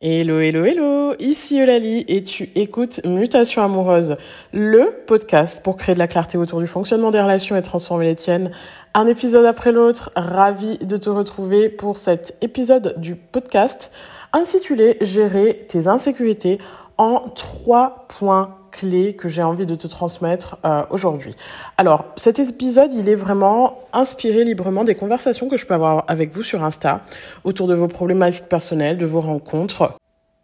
Hello, 0.00 0.38
hello, 0.38 0.64
hello, 0.64 1.14
ici 1.18 1.58
Eulalie 1.58 2.04
et 2.06 2.22
tu 2.22 2.50
écoutes 2.54 3.04
Mutation 3.04 3.64
Amoureuse, 3.64 4.14
le 4.52 4.94
podcast 5.08 5.60
pour 5.64 5.74
créer 5.76 5.96
de 5.96 5.98
la 5.98 6.06
clarté 6.06 6.38
autour 6.38 6.60
du 6.60 6.68
fonctionnement 6.68 7.10
des 7.10 7.20
relations 7.20 7.56
et 7.56 7.62
transformer 7.62 8.06
les 8.06 8.14
tiennes. 8.14 8.52
Un 8.94 9.08
épisode 9.08 9.44
après 9.44 9.72
l'autre, 9.72 10.12
ravi 10.14 10.78
de 10.78 10.96
te 10.96 11.10
retrouver 11.10 11.68
pour 11.68 11.96
cet 11.96 12.36
épisode 12.42 12.94
du 12.98 13.16
podcast 13.16 13.90
intitulé 14.32 14.98
Gérer 15.00 15.66
tes 15.68 15.88
insécurités 15.88 16.58
en 16.98 17.20
trois 17.34 18.06
points 18.08 18.56
clés 18.70 19.14
que 19.14 19.28
j'ai 19.28 19.42
envie 19.42 19.66
de 19.66 19.74
te 19.74 19.86
transmettre 19.86 20.58
euh, 20.64 20.82
aujourd'hui. 20.90 21.34
Alors, 21.76 22.04
cet 22.16 22.38
épisode, 22.38 22.92
il 22.92 23.08
est 23.08 23.14
vraiment 23.14 23.80
inspiré 23.92 24.44
librement 24.44 24.84
des 24.84 24.94
conversations 24.94 25.48
que 25.48 25.56
je 25.56 25.64
peux 25.64 25.74
avoir 25.74 26.04
avec 26.08 26.32
vous 26.32 26.42
sur 26.42 26.62
Insta 26.62 27.00
autour 27.44 27.66
de 27.66 27.74
vos 27.74 27.88
problématiques 27.88 28.48
personnelles, 28.48 28.98
de 28.98 29.06
vos 29.06 29.20
rencontres. 29.20 29.94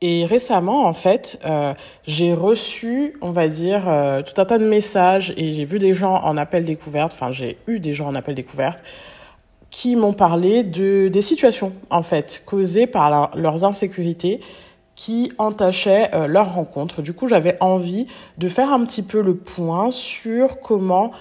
Et 0.01 0.25
récemment, 0.27 0.87
en 0.87 0.93
fait, 0.93 1.41
euh, 1.45 1.75
j'ai 2.07 2.35
reçu, 2.35 3.17
on 3.21 3.31
va 3.31 3.49
dire, 3.49 3.89
euh, 3.89 4.23
tout 4.23 4.41
un 4.41 4.45
tas 4.45 4.59
de 4.59 4.67
messages 4.67 5.33
et 5.37 5.55
j'ai 5.55 5.65
vu 5.65 5.79
des 5.79 5.95
gens 5.95 6.17
en 6.17 6.37
appel 6.37 6.65
découverte, 6.65 7.13
enfin 7.15 7.31
j'ai 7.31 7.59
eu 7.67 7.79
des 7.79 7.95
gens 7.95 8.09
en 8.09 8.15
appel 8.15 8.35
découverte 8.35 8.83
qui 9.71 9.97
m'ont 9.97 10.13
parlé 10.13 10.63
de 10.63 11.09
des 11.09 11.23
situations, 11.23 11.73
en 11.91 12.03
fait, 12.03 12.43
causées 12.47 12.87
par 12.87 13.35
leurs 13.35 13.65
insécurités 13.65 14.41
qui 14.97 15.33
entachaient 15.39 16.15
euh, 16.15 16.27
leur 16.27 16.55
rencontre. 16.55 17.03
Du 17.03 17.13
coup, 17.13 17.29
j'avais 17.29 17.57
envie 17.61 18.07
de 18.39 18.49
faire 18.49 18.73
un 18.73 18.85
petit 18.85 19.03
peu 19.03 19.21
le 19.21 19.35
point 19.35 19.91
sur 19.91 20.61
comment 20.61 21.13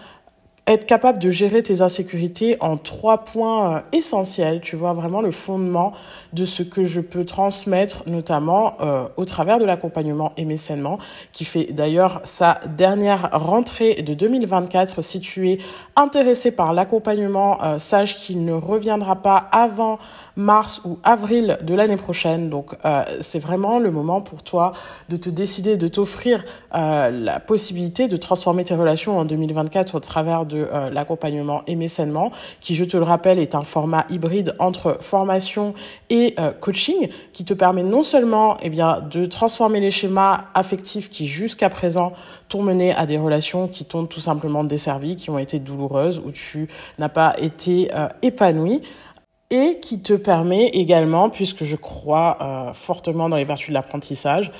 être 0.66 0.86
capable 0.86 1.20
de 1.20 1.30
gérer 1.30 1.62
tes 1.62 1.82
insécurités 1.82 2.56
en 2.62 2.78
trois 2.78 3.26
points 3.26 3.76
euh, 3.76 3.80
essentiels, 3.92 4.62
tu 4.62 4.78
vois, 4.78 4.94
vraiment 4.94 5.22
le 5.22 5.32
fondement 5.32 5.92
de 6.32 6.46
ce 6.46 6.64
que 6.64 6.86
je 6.86 7.02
peux 7.02 7.26
transmettre, 7.26 8.04
notamment 8.08 8.78
euh, 8.80 9.06
au 9.18 9.26
travers 9.26 9.60
de 9.60 9.66
l'accompagnement 9.66 10.32
et 10.38 10.46
mécènement, 10.46 11.00
qui 11.34 11.44
fait 11.44 11.74
d'ailleurs 11.74 12.22
sa 12.24 12.62
dernière 12.78 13.30
rentrée 13.34 13.96
de 14.04 14.14
2024. 14.14 15.02
Si 15.02 15.20
tu 15.20 15.50
es 15.50 15.58
intéressé 15.98 16.56
par 16.56 16.72
l'accompagnement, 16.72 17.78
sache 17.78 18.16
qu'il 18.16 18.46
ne 18.46 18.54
reviendra 18.54 19.18
pas 19.18 19.38
avant 19.52 20.00
mars 20.36 20.82
ou 20.86 21.00
avril 21.04 21.60
de 21.62 21.76
l'année 21.76 21.98
prochaine. 21.98 22.50
Donc 22.50 22.76
euh, 22.86 23.04
c'est 23.22 23.40
vraiment 23.40 23.80
le 23.80 23.92
moment 23.92 24.22
pour 24.22 24.44
toi 24.44 24.74
de 25.10 25.18
te 25.18 25.30
décider 25.30 25.78
de 25.78 25.88
t'offrir 25.88 26.44
euh, 26.74 27.12
la 27.12 27.40
possibilité 27.40 28.08
de 28.08 28.18
transformer 28.18 28.64
tes 28.64 28.76
relations 28.76 29.20
en 29.20 29.26
2024 29.26 29.96
au 29.96 30.00
travers 30.00 30.46
de 30.46 30.68
euh, 30.72 30.90
l'accompagnement 30.90 31.62
et 31.68 31.76
mécènement, 31.76 32.32
qui 32.62 32.76
je 32.76 32.84
te 32.84 32.98
le 32.98 33.04
rappelle 33.04 33.40
est 33.40 33.56
un 33.56 33.64
format 33.64 34.06
hybride 34.10 34.56
entre 34.60 34.98
formation 35.02 35.74
et 36.10 36.36
coaching, 36.60 37.10
qui 37.32 37.44
te 37.44 37.54
permet 37.54 37.84
non 37.84 38.04
seulement 38.04 38.58
eh 38.62 38.70
bien 38.70 39.02
de 39.02 39.26
transformer 39.26 39.80
les 39.80 39.90
schémas 39.90 40.46
affectifs 40.54 41.10
qui 41.10 41.28
jusqu'à 41.28 41.70
présent 41.70 42.14
t'ont 42.50 42.62
mené 42.62 42.94
à 42.94 43.06
des 43.06 43.18
relations 43.18 43.68
qui 43.68 43.86
t'ont 43.86 44.06
tout 44.06 44.20
simplement 44.20 44.64
desservi, 44.64 45.16
qui 45.16 45.30
ont 45.30 45.40
été 45.40 45.60
douloureuses, 45.60 46.22
où 46.24 46.32
tu 46.32 46.68
n'as 47.00 47.10
pas 47.10 47.36
été 47.40 47.90
épanoui 48.22 48.82
et 49.54 49.80
qui 49.80 50.00
te 50.00 50.14
permet 50.14 50.68
également, 50.70 51.30
puisque 51.30 51.64
je 51.64 51.76
crois 51.76 52.38
euh, 52.42 52.74
fortement 52.74 53.30
dans 53.30 53.38
les 53.38 53.46
vertus 53.46 53.70
de 53.70 53.74
l'apprentissage, 53.74 54.52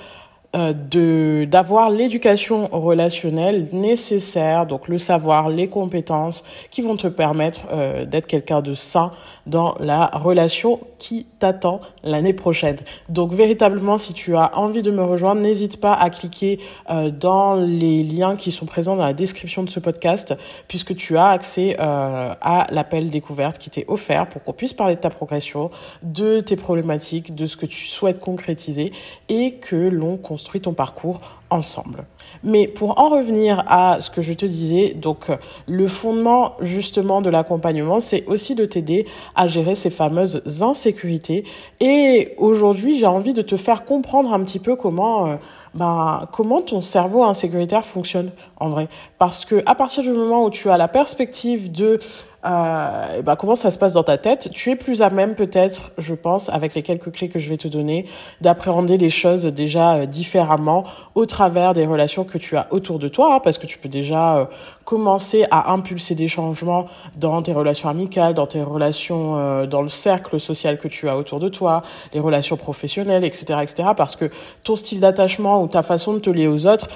de 0.54 1.46
d'avoir 1.46 1.90
l'éducation 1.90 2.68
relationnelle 2.72 3.70
nécessaire, 3.74 4.66
donc 4.66 4.88
le 4.88 4.98
savoir, 4.98 5.50
les 5.50 5.68
compétences 5.68 6.44
qui 6.72 6.82
vont 6.82 6.96
te 6.96 7.08
permettre 7.08 7.62
euh, 7.72 8.06
d'être 8.06 8.28
quelqu'un 8.28 8.62
de 8.62 8.74
sain 8.74 9.12
dans 9.46 9.76
la 9.80 10.08
relation 10.08 10.80
qui 11.00 11.26
t'attend 11.40 11.82
l'année 12.04 12.34
prochaine. 12.34 12.78
Donc 13.10 13.34
véritablement, 13.34 13.98
si 13.98 14.14
tu 14.14 14.36
as 14.36 14.58
envie 14.58 14.82
de 14.82 14.92
me 14.92 15.04
rejoindre, 15.04 15.42
n'hésite 15.42 15.82
pas 15.82 15.94
à 15.94 16.10
cliquer 16.10 16.60
euh, 16.90 17.10
dans 17.10 17.56
les 17.56 18.04
liens 18.04 18.36
qui 18.36 18.52
sont 18.52 18.66
présents 18.66 18.96
dans 18.96 19.04
la 19.04 19.14
description 19.14 19.64
de 19.64 19.70
ce 19.70 19.80
podcast, 19.80 20.34
puisque 20.68 20.96
tu 20.96 21.18
as 21.18 21.28
accès 21.28 21.76
euh, 21.80 22.34
à 22.42 22.68
l'appel 22.70 23.10
découverte 23.10 23.58
qui 23.58 23.70
t'est 23.70 23.86
offert 23.88 24.30
pour 24.30 24.44
qu'on 24.44 24.54
puisse 24.54 24.74
parler 24.74 24.96
de 24.96 25.02
ta 25.02 25.10
progression, 25.10 25.72
de 26.04 26.40
tes 26.40 26.56
problématiques, 26.56 27.36
de 27.36 27.46
ce 27.46 27.58
que 27.58 27.66
tu 27.66 27.86
souhaites 27.86 28.20
concrétiser 28.20 28.94
et 29.28 29.56
que 29.56 29.76
l'on 29.76 30.18
construit 30.44 30.60
ton 30.60 30.74
parcours 30.74 31.22
ensemble. 31.50 32.04
Mais 32.44 32.68
pour 32.68 33.00
en 33.00 33.08
revenir 33.08 33.64
à 33.68 34.02
ce 34.02 34.10
que 34.10 34.22
je 34.22 34.34
te 34.34 34.46
disais, 34.46 34.94
donc 34.94 35.28
le 35.68 35.88
fondement 35.88 36.56
justement 36.60 37.22
de 37.22 37.30
l'accompagnement, 37.30 38.02
c'est 38.02 38.26
aussi 38.28 38.54
de 38.54 38.66
t'aider 38.66 39.06
à 39.36 39.48
gérer 39.48 39.76
ces 39.76 39.90
fameuses 39.90 40.62
insécurités. 40.62 41.46
Et 41.80 42.34
aujourd'hui, 42.38 43.00
j'ai 43.00 43.06
envie 43.06 43.32
de 43.32 43.42
te 43.42 43.56
faire 43.56 43.86
comprendre 43.86 44.34
un 44.34 44.44
petit 44.44 44.60
peu 44.60 44.76
comment 44.76 45.28
euh, 45.28 45.36
ben, 45.76 46.28
comment 46.34 46.60
ton 46.60 46.82
cerveau 46.82 47.24
insécuritaire 47.24 47.86
fonctionne 47.86 48.32
en 48.60 48.68
vrai. 48.68 48.90
Parce 49.18 49.46
que 49.46 49.64
à 49.66 49.76
partir 49.76 50.04
du 50.04 50.12
moment 50.12 50.44
où 50.44 50.50
tu 50.50 50.70
as 50.70 50.78
la 50.78 50.90
perspective 50.90 51.72
de 51.72 52.00
euh, 52.46 53.22
bah, 53.22 53.36
comment 53.38 53.56
ça 53.56 53.72
se 53.72 53.78
passe 53.78 53.94
dans 53.94 54.04
ta 54.04 54.18
tête, 54.18 54.50
tu 54.52 54.72
es 54.72 54.76
plus 54.76 55.02
à 55.02 55.10
même 55.10 55.36
peut-être, 55.36 55.92
je 55.98 56.14
pense, 56.14 56.50
avec 56.50 56.76
les 56.76 56.82
quelques 56.82 57.12
clés 57.12 57.30
que 57.30 57.40
je 57.40 57.50
vais 57.50 57.58
te 57.58 57.68
donner, 57.68 58.06
d'appréhender 58.42 58.98
les 58.98 59.10
choses 59.10 59.46
déjà 59.46 59.96
euh, 59.96 60.06
différemment 60.06 60.84
au 61.16 61.26
travers 61.26 61.74
des 61.74 61.86
relations 61.86 62.24
que 62.26 62.38
tu 62.38 62.58
as 62.58 62.68
autour 62.72 63.00
de 63.00 63.08
toi, 63.08 63.36
hein, 63.36 63.40
parce 63.42 63.58
que 63.58 63.66
tu 63.66 63.78
peux 63.78 63.88
déjà 63.88 64.38
euh, 64.38 64.46
commencer 64.84 65.46
à 65.52 65.72
impulser 65.72 66.16
des 66.16 66.28
changements 66.28 66.88
dans 67.16 67.42
tes 67.42 67.54
relations 67.54 67.88
amicales, 67.88 68.34
dans 68.34 68.48
tes 68.48 68.62
relations, 68.62 69.38
euh, 69.38 69.66
dans 69.66 69.82
le 69.82 69.88
cercle 69.88 70.40
social 70.40 70.78
que 70.80 70.88
tu 70.88 71.08
as 71.08 71.18
autour 71.18 71.40
de 71.40 71.48
toi, 71.48 71.84
les 72.14 72.20
relations 72.20 72.58
professionnelles, 72.58 73.24
etc., 73.24 73.60
etc., 73.62 73.90
parce 73.96 74.16
que 74.16 74.30
ton 74.64 74.76
style 74.76 75.00
d'attachement 75.00 75.64
ou 75.64 75.68
ta 75.68 75.84
façon 75.84 76.14
de 76.14 76.20
te 76.20 76.30
lier 76.30 76.48
aux 76.48 76.68
autres, 76.68 76.88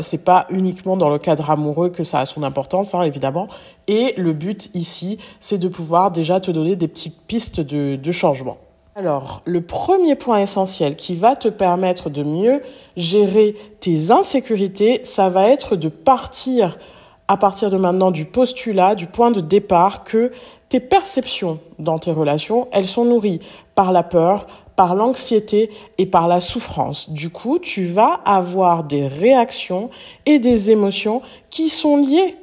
c'est 0.00 0.24
pas 0.24 0.46
uniquement 0.50 0.96
dans 0.96 1.08
le 1.08 1.18
cadre 1.18 1.50
amoureux 1.50 1.88
que 1.88 2.02
ça 2.02 2.20
a 2.20 2.26
son 2.26 2.42
importance, 2.42 2.94
hein, 2.94 3.02
évidemment, 3.02 3.48
et 3.88 4.14
le 4.16 4.32
but 4.32 4.70
ici, 4.74 5.18
c'est 5.40 5.58
de 5.58 5.68
pouvoir 5.68 6.10
déjà 6.10 6.40
te 6.40 6.50
donner 6.50 6.76
des 6.76 6.88
petites 6.88 7.20
pistes 7.26 7.60
de, 7.60 8.12
changement. 8.12 8.58
Alors, 8.96 9.42
le 9.44 9.60
premier 9.60 10.14
point 10.14 10.38
essentiel 10.38 10.96
qui 10.96 11.14
va 11.14 11.34
te 11.36 11.48
permettre 11.48 12.10
de 12.10 12.22
mieux 12.22 12.62
gérer 12.96 13.56
tes 13.80 14.10
insécurités, 14.10 15.00
ça 15.02 15.28
va 15.28 15.48
être 15.48 15.76
de 15.76 15.88
partir 15.88 16.78
à 17.26 17.36
partir 17.36 17.70
de 17.70 17.76
maintenant 17.76 18.10
du 18.10 18.26
postulat, 18.26 18.94
du 18.94 19.06
point 19.06 19.30
de 19.30 19.40
départ 19.40 20.04
que 20.04 20.30
tes 20.68 20.80
perceptions 20.80 21.58
dans 21.78 21.98
tes 21.98 22.12
relations, 22.12 22.68
elles 22.70 22.86
sont 22.86 23.04
nourries 23.04 23.40
par 23.74 23.92
la 23.92 24.02
peur, 24.02 24.46
par 24.76 24.94
l'anxiété 24.94 25.70
et 25.98 26.06
par 26.06 26.28
la 26.28 26.40
souffrance. 26.40 27.10
Du 27.10 27.30
coup, 27.30 27.58
tu 27.58 27.86
vas 27.86 28.20
avoir 28.24 28.84
des 28.84 29.06
réactions 29.06 29.90
et 30.26 30.38
des 30.38 30.70
émotions 30.70 31.22
qui 31.50 31.68
sont 31.68 31.96
liées 31.96 32.36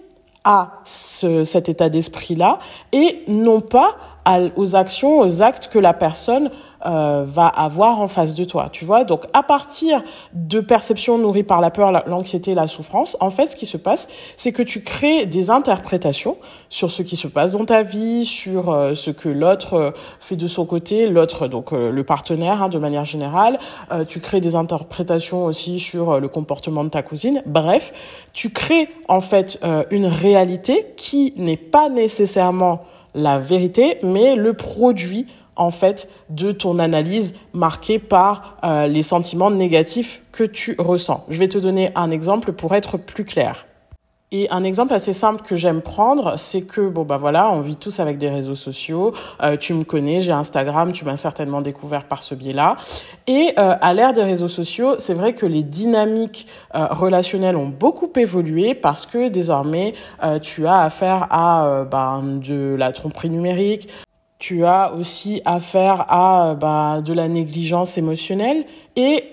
à 0.44 0.79
cet 0.85 1.69
état 1.69 1.90
d'esprit-là 1.90 2.59
et 2.91 3.24
non 3.28 3.62
pas 3.62 3.96
aux 4.56 4.75
actions, 4.75 5.19
aux 5.19 5.41
actes 5.41 5.69
que 5.72 5.79
la 5.79 5.94
personne 5.94 6.52
euh, 6.86 7.24
va 7.25 7.47
avoir 7.47 8.00
en 8.00 8.08
face 8.08 8.34
de 8.36 8.44
toi. 8.44 8.69
Tu 8.72 8.86
vois, 8.86 9.03
donc 9.03 9.25
à 9.34 9.44
partir 9.44 10.03
de 10.34 10.59
perceptions 10.59 11.18
nourries 11.18 11.44
par 11.44 11.62
la 11.62 11.69
peur, 11.69 11.92
l'anxiété, 12.08 12.56
la 12.56 12.68
souffrance, 12.68 13.16
en 13.19 13.30
fait, 13.30 13.46
ce 13.46 13.56
qui 13.56 13.66
se 13.66 13.78
passe, 13.78 14.08
c'est 14.36 14.52
que 14.52 14.64
tu 14.64 14.81
crées 14.81 15.25
des 15.25 15.50
interprétations 15.50 16.38
sur 16.70 16.90
ce 16.90 17.03
qui 17.03 17.16
se 17.16 17.28
passe 17.28 17.53
dans 17.53 17.66
ta 17.66 17.84
vie, 17.84 18.25
sur 18.25 18.72
euh, 18.72 18.96
ce 18.96 19.12
que 19.12 19.30
l'autre 19.30 19.74
euh, 19.74 19.91
fait 20.20 20.36
de 20.36 20.47
son 20.47 20.66
côté, 20.66 21.08
l'autre, 21.08 21.47
donc 21.47 21.72
le 21.72 22.03
partenaire, 22.03 22.64
hein, 22.64 22.70
de 22.70 22.80
manière 22.80 23.06
générale. 23.06 23.59
tu 24.08 24.20
crées 24.20 24.40
des 24.40 24.56
interprétations 24.56 25.46
aussi 25.46 25.80
sur 25.80 26.20
le 26.20 26.28
comportement 26.28 26.84
de 26.84 26.90
ta 26.90 27.02
cousine. 27.02 27.41
Bref, 27.46 27.94
tu 28.34 28.50
crées 28.50 28.90
en 29.08 29.22
fait 29.22 29.59
une 29.91 30.06
réalité 30.06 30.94
qui 30.97 31.34
n'est 31.38 31.58
pas 31.58 31.90
nécessairement 31.90 32.81
la 33.14 33.40
vérité, 33.40 33.97
mais 34.03 34.36
le 34.36 34.53
produit 34.53 35.28
en 35.56 35.72
fait 35.72 36.10
de 36.30 36.52
ton 36.52 36.80
analyse 36.80 37.36
marquée 37.54 38.00
par 38.00 38.58
euh, 38.64 38.88
les 38.88 39.04
sentiments 39.04 39.52
négatifs 39.52 40.22
que 40.32 40.44
tu 40.44 40.76
ressens. 40.78 41.26
Je 41.30 41.38
vais 41.38 41.48
te 41.48 41.58
donner 41.58 41.92
un 41.96 42.12
exemple 42.12 42.53
pour 42.53 42.74
être 42.76 42.98
plus 42.98 43.26
clair. 43.26 43.66
Et 44.34 44.50
un 44.50 44.64
exemple 44.64 44.94
assez 44.94 45.12
simple 45.12 45.44
que 45.44 45.58
j'aime 45.58 45.82
prendre, 45.82 46.40
c'est 46.40 46.62
que 46.62 46.88
bon 46.88 47.03
bah 47.03 47.18
voilà, 47.18 47.52
on 47.52 47.59
vit 47.59 47.76
tous 47.76 48.00
avec 48.00 48.18
des 48.18 48.30
réseaux 48.30 48.56
sociaux. 48.56 49.14
Euh, 49.44 49.58
tu 49.58 49.74
me 49.74 49.84
connais, 49.84 50.22
j'ai 50.22 50.32
Instagram, 50.32 50.94
tu 50.94 51.03
m'as 51.03 51.18
certainement 51.18 51.62
découvert 51.62 52.06
par 52.06 52.24
ce 52.24 52.34
biais-là. 52.34 52.78
Et 53.28 53.52
euh, 53.59 53.76
à 53.82 53.94
l'ère 53.94 54.14
des 54.14 54.24
réseaux 54.24 54.47
sociaux, 54.47 54.96
c'est 55.00 55.16
vrai 55.16 55.34
que 55.34 55.46
les 55.46 55.64
dynamiques 55.64 56.47
relationnelles 56.74 57.58
ont 57.58 57.68
beaucoup 57.68 58.09
évolué 58.16 58.74
parce 58.74 59.06
que 59.06 59.28
désormais 59.28 59.96
tu 60.42 60.66
as 60.66 60.80
affaire 60.80 61.28
à 61.30 61.84
ben, 61.92 62.40
de 62.42 62.76
la 62.80 62.94
tromperie 62.94 63.30
numérique, 63.30 63.90
tu 64.41 64.66
as 64.66 64.93
aussi 64.93 65.40
affaire 65.46 66.05
à 66.09 66.55
bah, 66.59 67.02
de 67.05 67.14
la 67.14 67.28
négligence 67.28 67.99
émotionnelle 67.99 68.66
et 68.96 69.23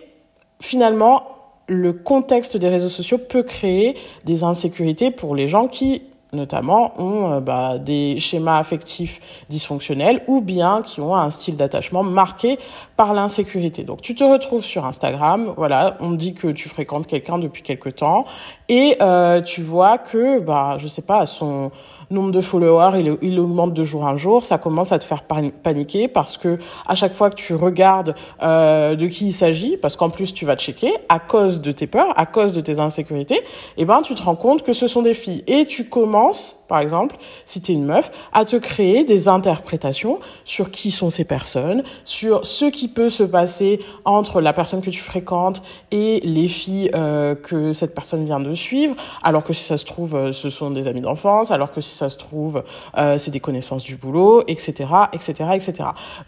finalement 0.61 1.27
le 1.67 1.95
contexte 1.95 2.59
des 2.59 2.69
réseaux 2.69 2.91
sociaux 2.91 3.17
peut 3.17 3.43
créer 3.43 3.97
des 4.27 4.45
insécurités 4.45 5.11
pour 5.11 5.35
les 5.35 5.49
gens 5.49 5.67
qui 5.67 6.03
notamment, 6.35 6.93
ont 7.01 7.33
euh, 7.33 7.41
bah, 7.41 7.79
des 7.79 8.19
schémas 8.19 8.59
affectifs 8.59 9.19
dysfonctionnels 9.49 10.23
ou 10.27 10.43
bien 10.43 10.83
qui 10.83 11.01
ont 11.01 11.17
un 11.17 11.31
style 11.31 11.57
d'attachement 11.57 12.03
marqué 12.03 12.59
par 12.99 13.15
l'insécurité. 13.15 13.85
Donc 13.85 14.03
tu 14.03 14.17
te 14.17 14.25
retrouves 14.25 14.65
sur 14.65 14.85
Instagram, 14.85 15.55
voilà, 15.57 15.97
on 16.01 16.11
dit 16.11 16.35
que 16.35 16.49
tu 16.49 16.69
fréquentes 16.69 17.07
quelqu'un 17.07 17.39
depuis 17.39 17.63
quelque 17.63 17.89
temps 17.89 18.25
et 18.69 18.97
euh, 19.01 19.41
tu 19.41 19.63
vois 19.63 19.99
que, 19.99 20.41
bah, 20.41 20.79
je 20.79 20.89
sais 20.89 21.03
pas, 21.03 21.25
son 21.25 21.71
nombre 22.11 22.33
de 22.33 22.41
followers, 22.41 23.17
il, 23.23 23.39
augmente 23.39 23.73
de 23.73 23.85
jour 23.85 24.03
en 24.03 24.17
jour, 24.17 24.45
ça 24.45 24.59
commence 24.59 24.91
à 24.91 24.99
te 24.99 25.05
faire 25.05 25.23
paniquer 25.23 26.09
parce 26.09 26.37
que 26.37 26.59
à 26.89 26.97
chaque 26.97 27.13
fois 27.13 27.31
que 27.31 27.37
tu 27.37 27.55
regardes 27.55 28.17
euh, 28.43 28.97
de 28.97 29.07
qui 29.07 29.27
il 29.27 29.33
s'agit, 29.33 29.77
parce 29.77 29.95
qu'en 29.95 30.11
plus 30.11 30.35
tu 30.35 30.45
vas 30.45 30.57
checker 30.57 30.93
à 31.09 31.21
cause 31.21 31.61
de 31.61 31.71
tes 31.71 31.87
peurs, 31.87 32.19
à 32.19 32.27
cause 32.27 32.53
de 32.53 32.61
tes 32.61 32.81
insécurités, 32.81 33.37
et 33.37 33.43
eh 33.83 33.85
ben 33.85 34.03
tu 34.03 34.17
te 34.17 34.23
rends 34.25 34.35
compte 34.35 34.65
que 34.65 34.73
ce 34.73 34.89
sont 34.89 35.03
des 35.03 35.15
filles 35.15 35.45
et 35.47 35.67
tu 35.67 35.89
commences 35.89 36.58
par 36.69 36.81
exemple, 36.81 37.17
si 37.47 37.61
tu 37.61 37.73
es 37.73 37.75
une 37.75 37.87
meuf, 37.87 38.13
à 38.33 38.45
te 38.45 38.57
créer 38.57 39.05
des 39.05 39.27
interprétations 39.27 40.21
sur 40.45 40.71
qui 40.71 40.91
sont 40.91 41.11
ces 41.11 41.25
personnes, 41.25 41.83
sur 42.05 42.47
ce 42.47 42.67
qui 42.67 42.89
peut 42.89 43.09
se 43.09 43.23
passer 43.23 43.81
entre 44.05 44.41
la 44.41 44.53
personne 44.53 44.83
que 44.83 44.91
tu 44.91 45.01
fréquentes 45.01 45.63
et 45.91 46.21
les 46.21 46.47
filles 46.47 46.91
euh, 46.95 47.35
que 47.35 47.73
cette 47.73 47.95
personne 47.95 48.25
vient 48.25 48.41
de 48.41 48.55
suivre, 48.55 48.95
alors 49.23 49.45
que 49.45 49.53
si 49.53 49.65
ça 49.65 49.79
se 49.79 49.87
trouve, 49.87 50.15
euh, 50.15 50.33
ce 50.33 50.51
sont 50.51 50.71
des 50.71 50.87
amis 50.87 51.01
d'enfance, 51.01 51.51
alors 51.51 51.73
que 51.73 51.81
si 51.81 51.97
ça 51.97 52.11
se 52.11 52.19
trouve, 52.19 52.63
euh, 52.97 53.17
c'est 53.17 53.31
des 53.31 53.41
connaissances 53.41 53.85
du 53.85 53.97
boulot, 53.97 54.43
etc., 54.47 54.87
etc., 55.13 55.33
etc. 55.55 55.73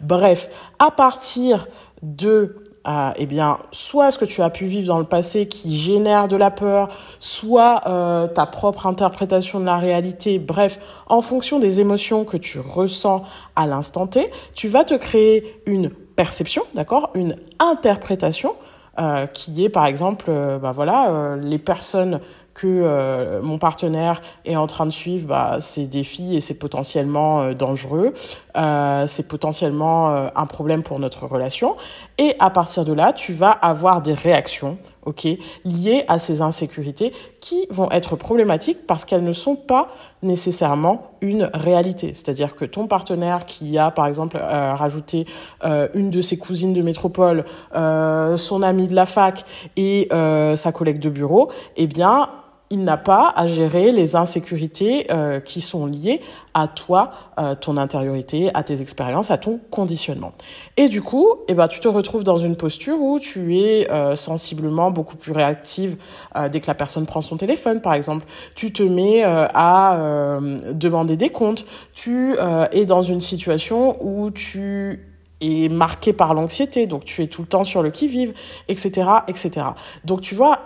Bref, 0.01 0.49
à 0.79 0.89
partir 0.89 1.67
de 2.01 2.60
eh 2.85 3.25
bien, 3.25 3.59
soit 3.71 4.11
ce 4.11 4.17
que 4.17 4.25
tu 4.25 4.41
as 4.41 4.49
pu 4.49 4.65
vivre 4.65 4.87
dans 4.87 4.97
le 4.97 5.05
passé 5.05 5.47
qui 5.47 5.77
génère 5.77 6.27
de 6.27 6.35
la 6.35 6.51
peur, 6.51 6.89
soit 7.19 7.83
euh, 7.87 8.27
ta 8.27 8.45
propre 8.45 8.87
interprétation 8.87 9.59
de 9.59 9.65
la 9.65 9.77
réalité, 9.77 10.39
bref, 10.39 10.79
en 11.07 11.21
fonction 11.21 11.59
des 11.59 11.79
émotions 11.79 12.25
que 12.25 12.37
tu 12.37 12.59
ressens 12.59 13.23
à 13.55 13.67
l'instant 13.67 14.07
T, 14.07 14.31
tu 14.55 14.67
vas 14.67 14.83
te 14.83 14.95
créer 14.95 15.61
une 15.65 15.89
perception, 15.89 16.63
d'accord, 16.73 17.11
une 17.13 17.35
interprétation 17.59 18.55
euh, 18.99 19.27
qui 19.27 19.63
est 19.63 19.69
par 19.69 19.85
exemple, 19.85 20.25
euh, 20.29 20.57
bah 20.57 20.71
voilà, 20.71 21.37
les 21.39 21.59
personnes 21.59 22.19
que 22.53 23.39
mon 23.41 23.57
partenaire 23.57 24.21
est 24.43 24.57
en 24.57 24.67
train 24.67 24.85
de 24.85 24.91
suivre, 24.91 25.25
bah, 25.25 25.57
c'est 25.59 25.87
des 25.87 26.03
filles 26.03 26.35
et 26.35 26.41
c'est 26.41 26.59
potentiellement 26.59 27.53
dangereux, 27.53 28.13
euh, 28.55 29.07
c'est 29.07 29.27
potentiellement 29.27 30.09
euh, 30.09 30.29
un 30.35 30.45
problème 30.45 30.83
pour 30.83 30.99
notre 30.99 31.25
relation. 31.25 31.75
Et 32.17 32.35
à 32.39 32.49
partir 32.49 32.85
de 32.85 32.93
là, 32.93 33.13
tu 33.13 33.33
vas 33.33 33.51
avoir 33.51 34.01
des 34.01 34.13
réactions, 34.13 34.77
ok, 35.05 35.27
liées 35.65 36.05
à 36.07 36.19
ces 36.19 36.41
insécurités 36.41 37.13
qui 37.39 37.67
vont 37.69 37.89
être 37.91 38.15
problématiques 38.15 38.85
parce 38.87 39.05
qu'elles 39.05 39.23
ne 39.23 39.33
sont 39.33 39.55
pas 39.55 39.89
nécessairement 40.21 41.11
une 41.21 41.49
réalité. 41.53 42.13
C'est-à-dire 42.13 42.55
que 42.55 42.65
ton 42.65 42.87
partenaire 42.87 43.45
qui 43.45 43.77
a, 43.77 43.89
par 43.89 44.05
exemple, 44.05 44.37
rajouté 44.37 45.25
une 45.63 46.11
de 46.11 46.21
ses 46.21 46.37
cousines 46.37 46.73
de 46.73 46.81
métropole, 46.83 47.45
son 47.73 48.61
ami 48.61 48.87
de 48.87 48.93
la 48.93 49.07
fac 49.07 49.43
et 49.77 50.09
sa 50.11 50.71
collègue 50.71 50.99
de 50.99 51.09
bureau, 51.09 51.49
eh 51.75 51.87
bien, 51.87 52.29
il 52.71 52.83
n'a 52.83 52.97
pas 52.97 53.31
à 53.35 53.47
gérer 53.47 53.91
les 53.91 54.15
insécurités 54.15 55.07
euh, 55.11 55.41
qui 55.41 55.59
sont 55.61 55.85
liées 55.85 56.21
à 56.53 56.67
toi, 56.67 57.11
euh, 57.37 57.53
ton 57.53 57.77
intériorité, 57.77 58.49
à 58.53 58.63
tes 58.63 58.81
expériences, 58.81 59.29
à 59.29 59.37
ton 59.37 59.59
conditionnement. 59.69 60.31
Et 60.77 60.87
du 60.87 61.01
coup, 61.01 61.27
eh 61.49 61.53
ben, 61.53 61.67
tu 61.67 61.81
te 61.81 61.87
retrouves 61.87 62.23
dans 62.23 62.37
une 62.37 62.55
posture 62.55 62.99
où 62.99 63.19
tu 63.19 63.57
es 63.57 63.91
euh, 63.91 64.15
sensiblement 64.15 64.89
beaucoup 64.89 65.17
plus 65.17 65.33
réactive 65.33 65.97
dès 66.49 66.61
que 66.61 66.67
la 66.67 66.75
personne 66.75 67.05
prend 67.05 67.21
son 67.21 67.35
téléphone, 67.35 67.81
par 67.81 67.93
exemple. 67.93 68.25
Tu 68.55 68.71
te 68.71 68.83
mets 68.83 69.23
à 69.23 70.39
demander 70.71 71.17
des 71.17 71.29
comptes. 71.29 71.65
Tu 71.93 72.35
es 72.71 72.85
dans 72.85 73.01
une 73.01 73.19
situation 73.19 73.97
où 73.99 74.31
tu 74.31 75.11
es 75.41 75.67
marqué 75.69 76.13
par 76.13 76.33
l'anxiété, 76.33 76.87
donc 76.87 77.03
tu 77.03 77.21
es 77.23 77.27
tout 77.27 77.41
le 77.41 77.47
temps 77.47 77.63
sur 77.63 77.83
le 77.83 77.89
qui-vive, 77.89 78.33
etc., 78.69 79.09
etc. 79.27 79.65
Donc 80.05 80.21
tu 80.21 80.35
vois, 80.35 80.59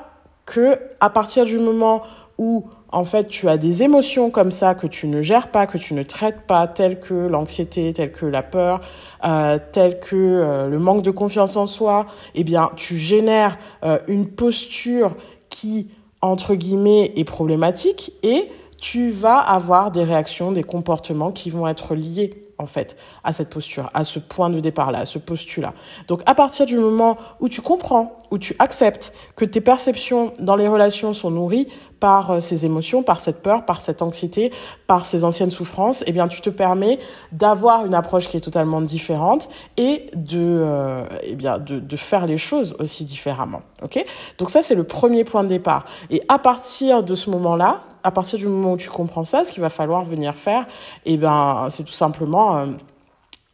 que 0.45 0.80
à 1.00 1.09
partir 1.09 1.45
du 1.45 1.59
moment 1.59 2.03
où 2.38 2.65
en 2.92 3.03
fait 3.03 3.27
tu 3.27 3.50
as 3.50 3.57
des 3.57 3.83
émotions 3.83 4.30
comme 4.30 4.51
ça 4.51 4.75
que 4.75 4.88
tu 4.88 5.07
ne 5.07 5.21
gères 5.21 5.50
pas, 5.50 5.68
que 5.68 5.77
tu 5.77 5.94
ne 5.94 6.03
traites 6.03 6.42
pas, 6.47 6.68
telles 6.68 7.00
que 7.00 7.13
l'anxiété, 7.13 7.92
telles 7.94 8.12
que 8.12 8.25
la 8.25 8.44
peur, 8.44 8.81
euh, 9.24 9.57
telles 9.71 10.00
que 10.00 10.15
euh, 10.15 10.68
le 10.68 10.80
manque 10.80 11.01
de 11.01 11.12
confiance 11.12 11.56
en 11.56 11.65
soi, 11.65 12.07
eh 12.36 12.44
bien 12.44 12.69
tu 12.75 12.97
génères 12.97 13.57
euh, 13.83 14.00
une 14.07 14.27
posture 14.27 15.15
qui 15.50 15.89
entre 16.21 16.56
guillemets 16.56 17.13
est 17.15 17.24
problématique 17.24 18.13
et 18.24 18.50
tu 18.77 19.09
vas 19.09 19.39
avoir 19.39 19.92
des 19.92 20.03
réactions, 20.03 20.51
des 20.51 20.63
comportements 20.63 21.31
qui 21.31 21.50
vont 21.50 21.68
être 21.68 21.95
liés 21.95 22.44
en 22.57 22.66
fait 22.66 22.98
à 23.24 23.31
cette 23.31 23.50
posture, 23.50 23.90
à 23.94 24.04
ce 24.04 24.19
point 24.19 24.50
de 24.50 24.60
départ 24.60 24.92
là, 24.92 25.00
à 25.00 25.06
ce 25.06 25.19
postulat. 25.19 25.74
Donc 26.07 26.22
à 26.25 26.36
partir 26.36 26.66
du 26.66 26.78
moment 26.78 27.18
où 27.40 27.50
tu 27.50 27.62
comprends, 27.62 28.18
où 28.31 28.38
tu 28.38 28.56
acceptes 28.60 29.13
que 29.36 29.46
tes 29.46 29.62
perceptions 29.62 30.34
dans 30.40 30.56
les 30.56 30.68
relations 30.68 31.13
sont 31.13 31.31
nourries 31.31 31.68
par 32.06 32.30
euh, 32.30 32.40
ces 32.40 32.68
émotions, 32.68 33.02
par 33.02 33.19
cette 33.19 33.42
peur, 33.42 33.66
par 33.66 33.81
cette 33.81 34.04
anxiété, 34.04 34.52
par 34.86 35.07
ces 35.07 35.24
anciennes 35.24 35.50
souffrances, 35.50 36.04
eh 36.06 36.12
bien 36.12 36.28
tu 36.28 36.40
te 36.40 36.52
permets 36.52 37.00
d'avoir 37.31 37.84
une 37.88 37.96
approche 37.96 38.28
qui 38.28 38.38
est 38.38 38.42
totalement 38.42 38.80
différente 38.80 39.50
et 39.75 40.12
de 40.13 40.38
euh, 40.40 41.04
eh 41.24 41.34
bien 41.34 41.57
de, 41.57 41.80
de 41.80 41.96
faire 41.96 42.28
les 42.28 42.38
choses 42.38 42.75
aussi 42.78 43.06
différemment. 43.06 43.63
OK? 43.81 44.06
Donc 44.38 44.52
ça 44.52 44.62
c'est 44.62 44.75
le 44.75 44.84
premier 44.84 45.24
point 45.24 45.42
de 45.42 45.50
départ. 45.50 45.86
Et 46.12 46.22
à 46.30 46.38
partir 46.38 47.02
de 47.02 47.16
ce 47.16 47.31
moment-là, 47.31 47.81
à 48.04 48.12
partir 48.12 48.38
du 48.38 48.46
moment 48.46 48.74
où 48.74 48.78
tu 48.78 48.92
comprends 48.92 49.25
ça, 49.25 49.44
ce 49.44 49.52
qu'il 49.52 49.62
va 49.62 49.69
falloir 49.69 50.04
venir 50.04 50.36
faire, 50.36 50.68
eh 51.06 51.18
ben, 51.18 51.66
c'est 51.69 51.86
tout 51.86 51.92
simplement 51.92 52.57
euh, 52.57 52.66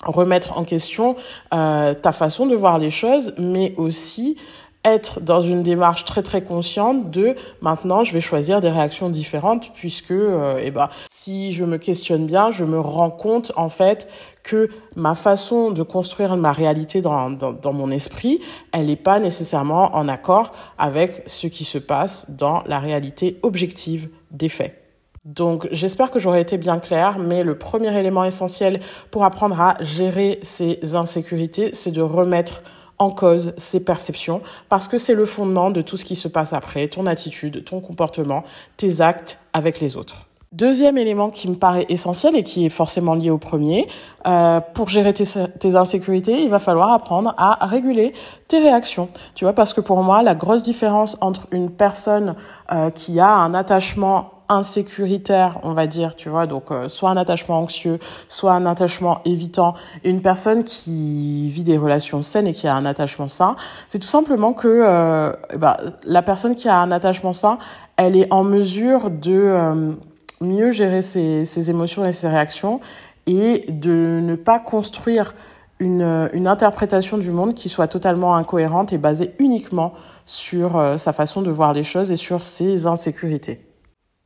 remettre 0.03 0.57
en 0.57 0.65
question 0.65 1.15
euh, 1.53 1.93
ta 1.93 2.11
façon 2.11 2.47
de 2.47 2.55
voir 2.55 2.79
les 2.79 2.89
choses, 2.89 3.33
mais 3.37 3.73
aussi 3.77 4.35
être 4.83 5.21
dans 5.21 5.41
une 5.41 5.63
démarche 5.63 6.05
très 6.05 6.23
très 6.23 6.43
consciente 6.43 7.11
de 7.11 7.35
maintenant 7.61 8.03
je 8.03 8.13
vais 8.13 8.21
choisir 8.21 8.61
des 8.61 8.69
réactions 8.69 9.09
différentes 9.09 9.71
puisque 9.73 10.11
euh, 10.11 10.59
eh 10.61 10.71
ben 10.71 10.89
si 11.09 11.51
je 11.51 11.65
me 11.65 11.77
questionne 11.77 12.25
bien 12.25 12.51
je 12.51 12.65
me 12.65 12.79
rends 12.79 13.11
compte 13.11 13.51
en 13.55 13.69
fait 13.69 14.07
que 14.43 14.69
ma 14.95 15.13
façon 15.13 15.69
de 15.69 15.83
construire 15.83 16.35
ma 16.35 16.51
réalité 16.51 17.01
dans, 17.01 17.29
dans, 17.29 17.73
mon 17.73 17.91
esprit 17.91 18.41
elle 18.71 18.87
n'est 18.87 18.95
pas 18.95 19.19
nécessairement 19.19 19.95
en 19.95 20.07
accord 20.07 20.51
avec 20.79 21.23
ce 21.27 21.47
qui 21.47 21.63
se 21.63 21.77
passe 21.77 22.25
dans 22.29 22.63
la 22.65 22.79
réalité 22.79 23.39
objective 23.43 24.09
des 24.31 24.49
faits. 24.49 24.77
Donc 25.23 25.67
j'espère 25.71 26.09
que 26.09 26.17
j'aurais 26.17 26.41
été 26.41 26.57
bien 26.57 26.79
claire, 26.79 27.19
mais 27.19 27.43
le 27.43 27.55
premier 27.55 27.95
élément 27.95 28.23
essentiel 28.23 28.81
pour 29.11 29.23
apprendre 29.23 29.61
à 29.61 29.77
gérer 29.81 30.39
ces 30.41 30.95
insécurités, 30.95 31.69
c'est 31.73 31.91
de 31.91 32.01
remettre 32.01 32.63
en 33.01 33.09
cause 33.09 33.53
ses 33.57 33.83
perceptions 33.83 34.41
parce 34.69 34.87
que 34.87 34.99
c'est 34.99 35.15
le 35.15 35.25
fondement 35.25 35.71
de 35.71 35.81
tout 35.81 35.97
ce 35.97 36.05
qui 36.05 36.15
se 36.15 36.27
passe 36.27 36.53
après, 36.53 36.87
ton 36.87 37.07
attitude, 37.07 37.65
ton 37.65 37.81
comportement, 37.81 38.43
tes 38.77 39.01
actes 39.01 39.39
avec 39.53 39.79
les 39.79 39.97
autres. 39.97 40.27
Deuxième 40.51 40.97
élément 40.97 41.29
qui 41.29 41.49
me 41.49 41.55
paraît 41.55 41.85
essentiel 41.89 42.35
et 42.35 42.43
qui 42.43 42.65
est 42.65 42.69
forcément 42.69 43.15
lié 43.15 43.31
au 43.31 43.37
premier, 43.37 43.87
euh, 44.27 44.59
pour 44.73 44.89
gérer 44.89 45.13
tes, 45.13 45.23
tes, 45.59 45.75
insécurités, 45.75 46.43
il 46.43 46.49
va 46.49 46.59
falloir 46.59 46.91
apprendre 46.91 47.33
à 47.37 47.65
réguler 47.65 48.13
tes 48.49 48.59
réactions. 48.59 49.09
Tu 49.33 49.45
vois, 49.45 49.53
parce 49.53 49.73
que 49.73 49.81
pour 49.81 50.03
moi, 50.03 50.21
la 50.21 50.35
grosse 50.35 50.61
différence 50.61 51.17
entre 51.21 51.47
une 51.51 51.71
personne 51.71 52.35
euh, 52.71 52.91
qui 52.91 53.19
a 53.19 53.33
un 53.33 53.53
attachement 53.53 54.40
insécuritaire, 54.51 55.59
on 55.63 55.71
va 55.71 55.87
dire, 55.87 56.15
tu 56.15 56.29
vois, 56.29 56.45
donc 56.45 56.71
euh, 56.71 56.89
soit 56.89 57.09
un 57.09 57.17
attachement 57.17 57.59
anxieux, 57.59 57.99
soit 58.27 58.51
un 58.51 58.65
attachement 58.65 59.21
évitant, 59.23 59.75
une 60.03 60.21
personne 60.21 60.65
qui 60.65 61.49
vit 61.49 61.63
des 61.63 61.77
relations 61.77 62.21
saines 62.21 62.47
et 62.47 62.53
qui 62.53 62.67
a 62.67 62.75
un 62.75 62.85
attachement 62.85 63.29
sain, 63.29 63.55
c'est 63.87 63.99
tout 63.99 64.09
simplement 64.09 64.51
que 64.51 64.67
euh, 64.67 65.31
bah, 65.57 65.77
la 66.03 66.21
personne 66.21 66.55
qui 66.55 66.67
a 66.67 66.77
un 66.77 66.91
attachement 66.91 67.31
sain, 67.31 67.59
elle 67.95 68.17
est 68.17 68.31
en 68.31 68.43
mesure 68.43 69.09
de 69.09 69.31
euh, 69.31 69.93
mieux 70.41 70.71
gérer 70.71 71.01
ses, 71.01 71.69
émotions 71.69 72.03
et 72.03 72.11
ses 72.11 72.27
réactions 72.27 72.81
et 73.27 73.65
de 73.69 74.19
ne 74.21 74.35
pas 74.35 74.59
construire 74.59 75.33
une 75.79 76.45
interprétation 76.45 77.17
du 77.17 77.31
monde 77.31 77.55
qui 77.55 77.67
soit 77.67 77.87
totalement 77.87 78.35
incohérente 78.35 78.93
et 78.93 78.99
basée 78.99 79.33
uniquement 79.39 79.93
sur 80.27 80.79
sa 80.97 81.11
façon 81.11 81.41
de 81.41 81.49
voir 81.49 81.73
les 81.73 81.83
choses 81.83 82.11
et 82.11 82.15
sur 82.15 82.43
ses 82.43 82.85
insécurités. 82.85 83.70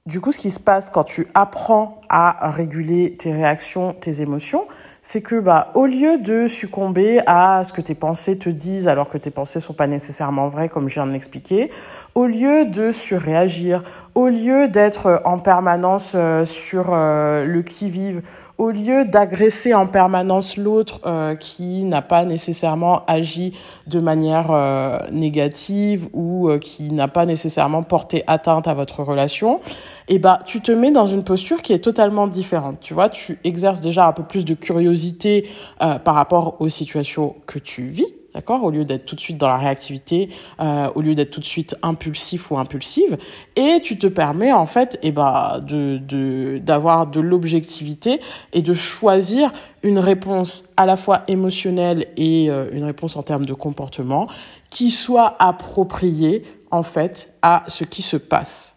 Du 0.08 0.22
coup, 0.22 0.32
ce 0.32 0.38
qui 0.38 0.52
se 0.52 0.60
passe 0.60 0.92
quand 0.92 1.04
tu 1.04 1.26
apprends 1.34 2.00
à 2.10 2.52
réguler 2.52 3.16
tes 3.18 3.34
réactions, 3.34 3.96
tes 4.00 4.22
émotions, 4.22 4.68
c'est 5.02 5.24
que 5.24 5.40
bah 5.40 5.72
au 5.74 5.88
lieu 5.88 6.20
de 6.20 6.46
succomber 6.46 7.22
à 7.26 7.64
ce 7.64 7.74
que 7.74 7.82
tes 7.82 7.96
pensées 7.96 8.38
te 8.38 8.48
disent 8.48 8.88
alors 8.88 9.10
que 9.10 9.18
tes 9.18 9.32
pensées 9.32 9.60
sont 9.60 9.74
pas 9.74 9.88
nécessairement 9.88 10.48
vraies 10.48 10.70
comme 10.70 10.90
je 10.90 10.94
viens 10.94 11.08
de 11.08 11.12
l'expliquer, 11.12 11.72
au 12.14 12.28
lieu 12.28 12.66
de 12.66 12.92
surréagir, 12.92 13.84
au 14.14 14.28
lieu 14.28 14.68
d'être 14.68 15.24
en 15.26 15.40
permanence 15.40 16.12
euh, 16.14 16.46
sur 16.46 16.94
euh, 16.94 17.44
le 17.44 17.64
qui-vive, 17.64 18.22
au 18.58 18.70
lieu 18.72 19.06
d'agresser 19.06 19.74
en 19.74 19.86
permanence 19.86 20.58
l'autre 20.58 21.02
euh, 21.06 21.36
qui 21.36 21.84
n'a 21.84 22.02
pas 22.02 22.26
nécessairement 22.26 23.04
agi 23.06 23.54
de 23.88 24.00
manière 24.00 24.52
euh, 24.52 25.00
négative 25.12 26.08
ou 26.14 26.50
euh, 26.50 26.58
qui 26.58 26.92
n'a 26.92 27.08
pas 27.08 27.26
nécessairement 27.26 27.84
porté 27.84 28.24
atteinte 28.28 28.68
à 28.68 28.74
votre 28.74 29.04
relation, 29.04 29.60
eh 30.08 30.20
ben 30.20 30.40
tu 30.46 30.62
te 30.62 30.72
mets 30.72 30.92
dans 30.92 31.06
une 31.06 31.24
posture 31.24 31.62
qui 31.62 31.74
est 31.74 31.80
totalement 31.80 32.28
différente. 32.28 32.80
Tu 32.80 32.94
vois, 32.94 33.10
tu 33.10 33.40
exerces 33.44 33.82
déjà 33.82 34.08
un 34.08 34.14
peu 34.14 34.24
plus 34.24 34.46
de 34.46 34.54
curiosité 34.54 35.50
par 35.80 36.16
rapport 36.16 36.58
aux 36.60 36.70
situations 36.70 37.36
que 37.46 37.60
tu 37.60 37.88
vis 37.88 38.08
d'accord 38.36 38.64
Au 38.64 38.70
lieu 38.70 38.86
d'être 38.86 39.06
tout 39.06 39.16
de 39.16 39.22
suite 39.22 39.38
dans 39.38 39.48
la 39.48 39.58
réactivité, 39.58 40.30
euh, 40.60 40.90
au 40.94 41.02
lieu 41.02 41.16
d'être 41.16 41.32
tout 41.32 41.40
de 41.40 41.46
suite 41.46 41.76
impulsif 41.82 42.52
ou 42.52 42.58
impulsive, 42.58 43.18
et 43.56 43.80
tu 43.82 43.98
te 43.98 44.08
permets 44.08 44.52
en 44.52 44.66
fait, 44.66 45.00
eh 45.02 45.12
ben, 45.12 45.64
de 45.66 46.58
d'avoir 46.58 47.08
de, 47.08 47.20
l'objectivité 47.22 48.20
et 48.54 48.62
de 48.62 48.74
choisir 48.74 49.52
une 49.84 50.00
réponse 50.00 50.66
à 50.78 50.86
la 50.86 50.98
fois 50.98 51.24
émotionnelle 51.28 52.08
et 52.18 52.50
euh, 52.50 52.70
une 52.72 52.84
réponse 52.84 53.16
en 53.16 53.24
termes 53.24 53.46
de 53.46 53.54
comportement 53.54 54.28
qui 54.70 54.92
soit 54.92 55.36
appropriée 55.40 56.44
en 56.72 56.84
fait 56.84 57.34
à 57.42 57.64
ce 57.68 57.86
qui 57.86 58.02
se 58.02 58.18
passe. 58.18 58.75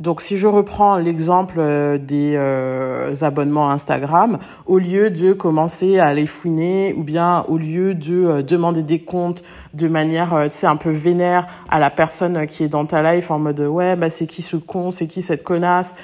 Donc 0.00 0.22
si 0.22 0.38
je 0.38 0.48
reprends 0.48 0.96
l'exemple 0.96 1.54
euh, 1.58 1.98
des 1.98 2.34
euh, 2.34 3.14
abonnements 3.20 3.70
Instagram, 3.70 4.40
au 4.66 4.78
lieu 4.78 5.08
de 5.08 5.32
commencer 5.32 6.00
à 6.00 6.12
les 6.12 6.26
fouiner 6.26 6.92
ou 6.98 7.04
bien 7.04 7.44
au 7.46 7.58
lieu 7.58 7.94
de 7.94 8.24
euh, 8.24 8.42
demander 8.42 8.82
des 8.82 8.98
comptes 8.98 9.44
de 9.72 9.86
manière 9.86 10.34
un 10.34 10.76
peu 10.76 10.90
vénère 10.90 11.46
à 11.68 11.78
la 11.78 11.90
personne 11.90 12.46
qui 12.48 12.64
est 12.64 12.68
dans 12.68 12.86
ta 12.86 13.14
life 13.14 13.30
en 13.30 13.38
mode 13.38 13.60
ouais 13.60 13.94
bah 13.96 14.10
c'est 14.10 14.26
qui 14.26 14.42
ce 14.42 14.56
con, 14.56 14.90
c'est 14.92 15.08
qui 15.08 15.20
cette 15.20 15.42
connasse, 15.42 15.96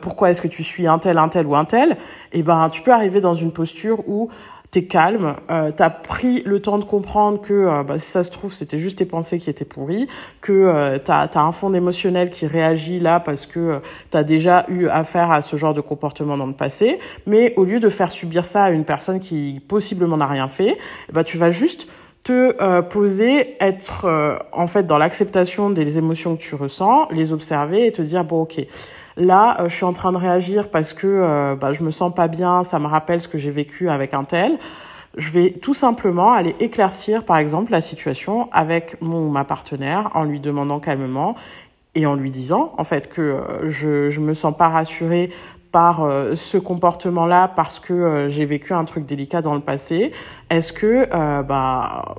pourquoi 0.00 0.30
est-ce 0.30 0.40
que 0.40 0.46
tu 0.46 0.62
suis 0.62 0.86
un 0.86 1.00
tel 1.00 1.18
un 1.18 1.28
tel 1.28 1.44
ou 1.46 1.56
un 1.56 1.64
tel, 1.64 1.92
et 2.32 2.38
eh 2.38 2.42
ben 2.44 2.68
tu 2.68 2.82
peux 2.82 2.92
arriver 2.92 3.20
dans 3.20 3.34
une 3.34 3.50
posture 3.50 4.08
où 4.08 4.28
t'es 4.76 4.84
calme, 4.84 5.36
euh, 5.50 5.72
t'as 5.74 5.88
pris 5.88 6.42
le 6.44 6.60
temps 6.60 6.76
de 6.76 6.84
comprendre 6.84 7.40
que 7.40 7.54
euh, 7.54 7.82
bah, 7.82 7.98
si 7.98 8.10
ça 8.10 8.22
se 8.22 8.30
trouve 8.30 8.52
c'était 8.52 8.76
juste 8.76 8.98
tes 8.98 9.06
pensées 9.06 9.38
qui 9.38 9.48
étaient 9.48 9.64
pourries, 9.64 10.06
que 10.42 10.52
euh, 10.52 10.98
t'as 11.02 11.22
as 11.22 11.40
un 11.40 11.50
fond 11.50 11.72
émotionnel 11.72 12.28
qui 12.28 12.46
réagit 12.46 13.00
là 13.00 13.18
parce 13.18 13.46
que 13.46 13.58
euh, 13.58 13.78
t'as 14.10 14.22
déjà 14.22 14.66
eu 14.68 14.88
affaire 14.88 15.30
à 15.30 15.40
ce 15.40 15.56
genre 15.56 15.72
de 15.72 15.80
comportement 15.80 16.36
dans 16.36 16.44
le 16.44 16.52
passé, 16.52 16.98
mais 17.26 17.54
au 17.56 17.64
lieu 17.64 17.80
de 17.80 17.88
faire 17.88 18.12
subir 18.12 18.44
ça 18.44 18.64
à 18.64 18.70
une 18.70 18.84
personne 18.84 19.18
qui 19.18 19.62
possiblement 19.66 20.18
n'a 20.18 20.26
rien 20.26 20.48
fait, 20.48 20.76
bah 21.10 21.24
tu 21.24 21.38
vas 21.38 21.48
juste 21.48 21.88
te 22.22 22.54
euh, 22.60 22.82
poser, 22.82 23.56
être 23.60 24.06
en 24.52 24.66
fait 24.66 24.82
dans 24.82 24.98
l'acceptation 24.98 25.70
des 25.70 25.96
émotions 25.96 26.36
que 26.36 26.42
tu 26.42 26.54
ressens, 26.54 27.08
les 27.12 27.32
observer 27.32 27.86
et 27.86 27.92
te 27.92 28.02
dire 28.02 28.24
bon 28.24 28.42
ok 28.42 28.60
Là, 29.16 29.60
euh, 29.60 29.68
je 29.68 29.74
suis 29.74 29.84
en 29.84 29.92
train 29.92 30.12
de 30.12 30.18
réagir 30.18 30.68
parce 30.70 30.92
que 30.92 31.06
euh, 31.06 31.56
bah, 31.56 31.72
je 31.72 31.82
me 31.82 31.90
sens 31.90 32.14
pas 32.14 32.28
bien, 32.28 32.64
ça 32.64 32.78
me 32.78 32.86
rappelle 32.86 33.20
ce 33.20 33.28
que 33.28 33.38
j'ai 33.38 33.50
vécu 33.50 33.88
avec 33.88 34.12
un 34.12 34.24
tel. 34.24 34.58
Je 35.16 35.30
vais 35.30 35.52
tout 35.52 35.72
simplement 35.72 36.32
aller 36.32 36.54
éclaircir, 36.60 37.24
par 37.24 37.38
exemple, 37.38 37.72
la 37.72 37.80
situation 37.80 38.50
avec 38.52 39.00
mon 39.00 39.30
ma 39.30 39.44
partenaire 39.44 40.10
en 40.14 40.24
lui 40.24 40.40
demandant 40.40 40.78
calmement 40.80 41.34
et 41.94 42.04
en 42.04 42.14
lui 42.14 42.30
disant, 42.30 42.74
en 42.76 42.84
fait, 42.84 43.08
que 43.08 43.22
euh, 43.22 43.70
je 43.70 44.10
je 44.10 44.20
me 44.20 44.34
sens 44.34 44.54
pas 44.54 44.68
rassurée 44.68 45.30
par 45.72 46.08
ce 46.34 46.56
comportement-là 46.56 47.52
parce 47.54 47.78
que 47.78 48.28
j'ai 48.30 48.46
vécu 48.46 48.72
un 48.72 48.86
truc 48.86 49.04
délicat 49.04 49.42
dans 49.42 49.54
le 49.54 49.60
passé. 49.60 50.12
Est-ce 50.48 50.72
que 50.72 51.06
bah 51.42 52.14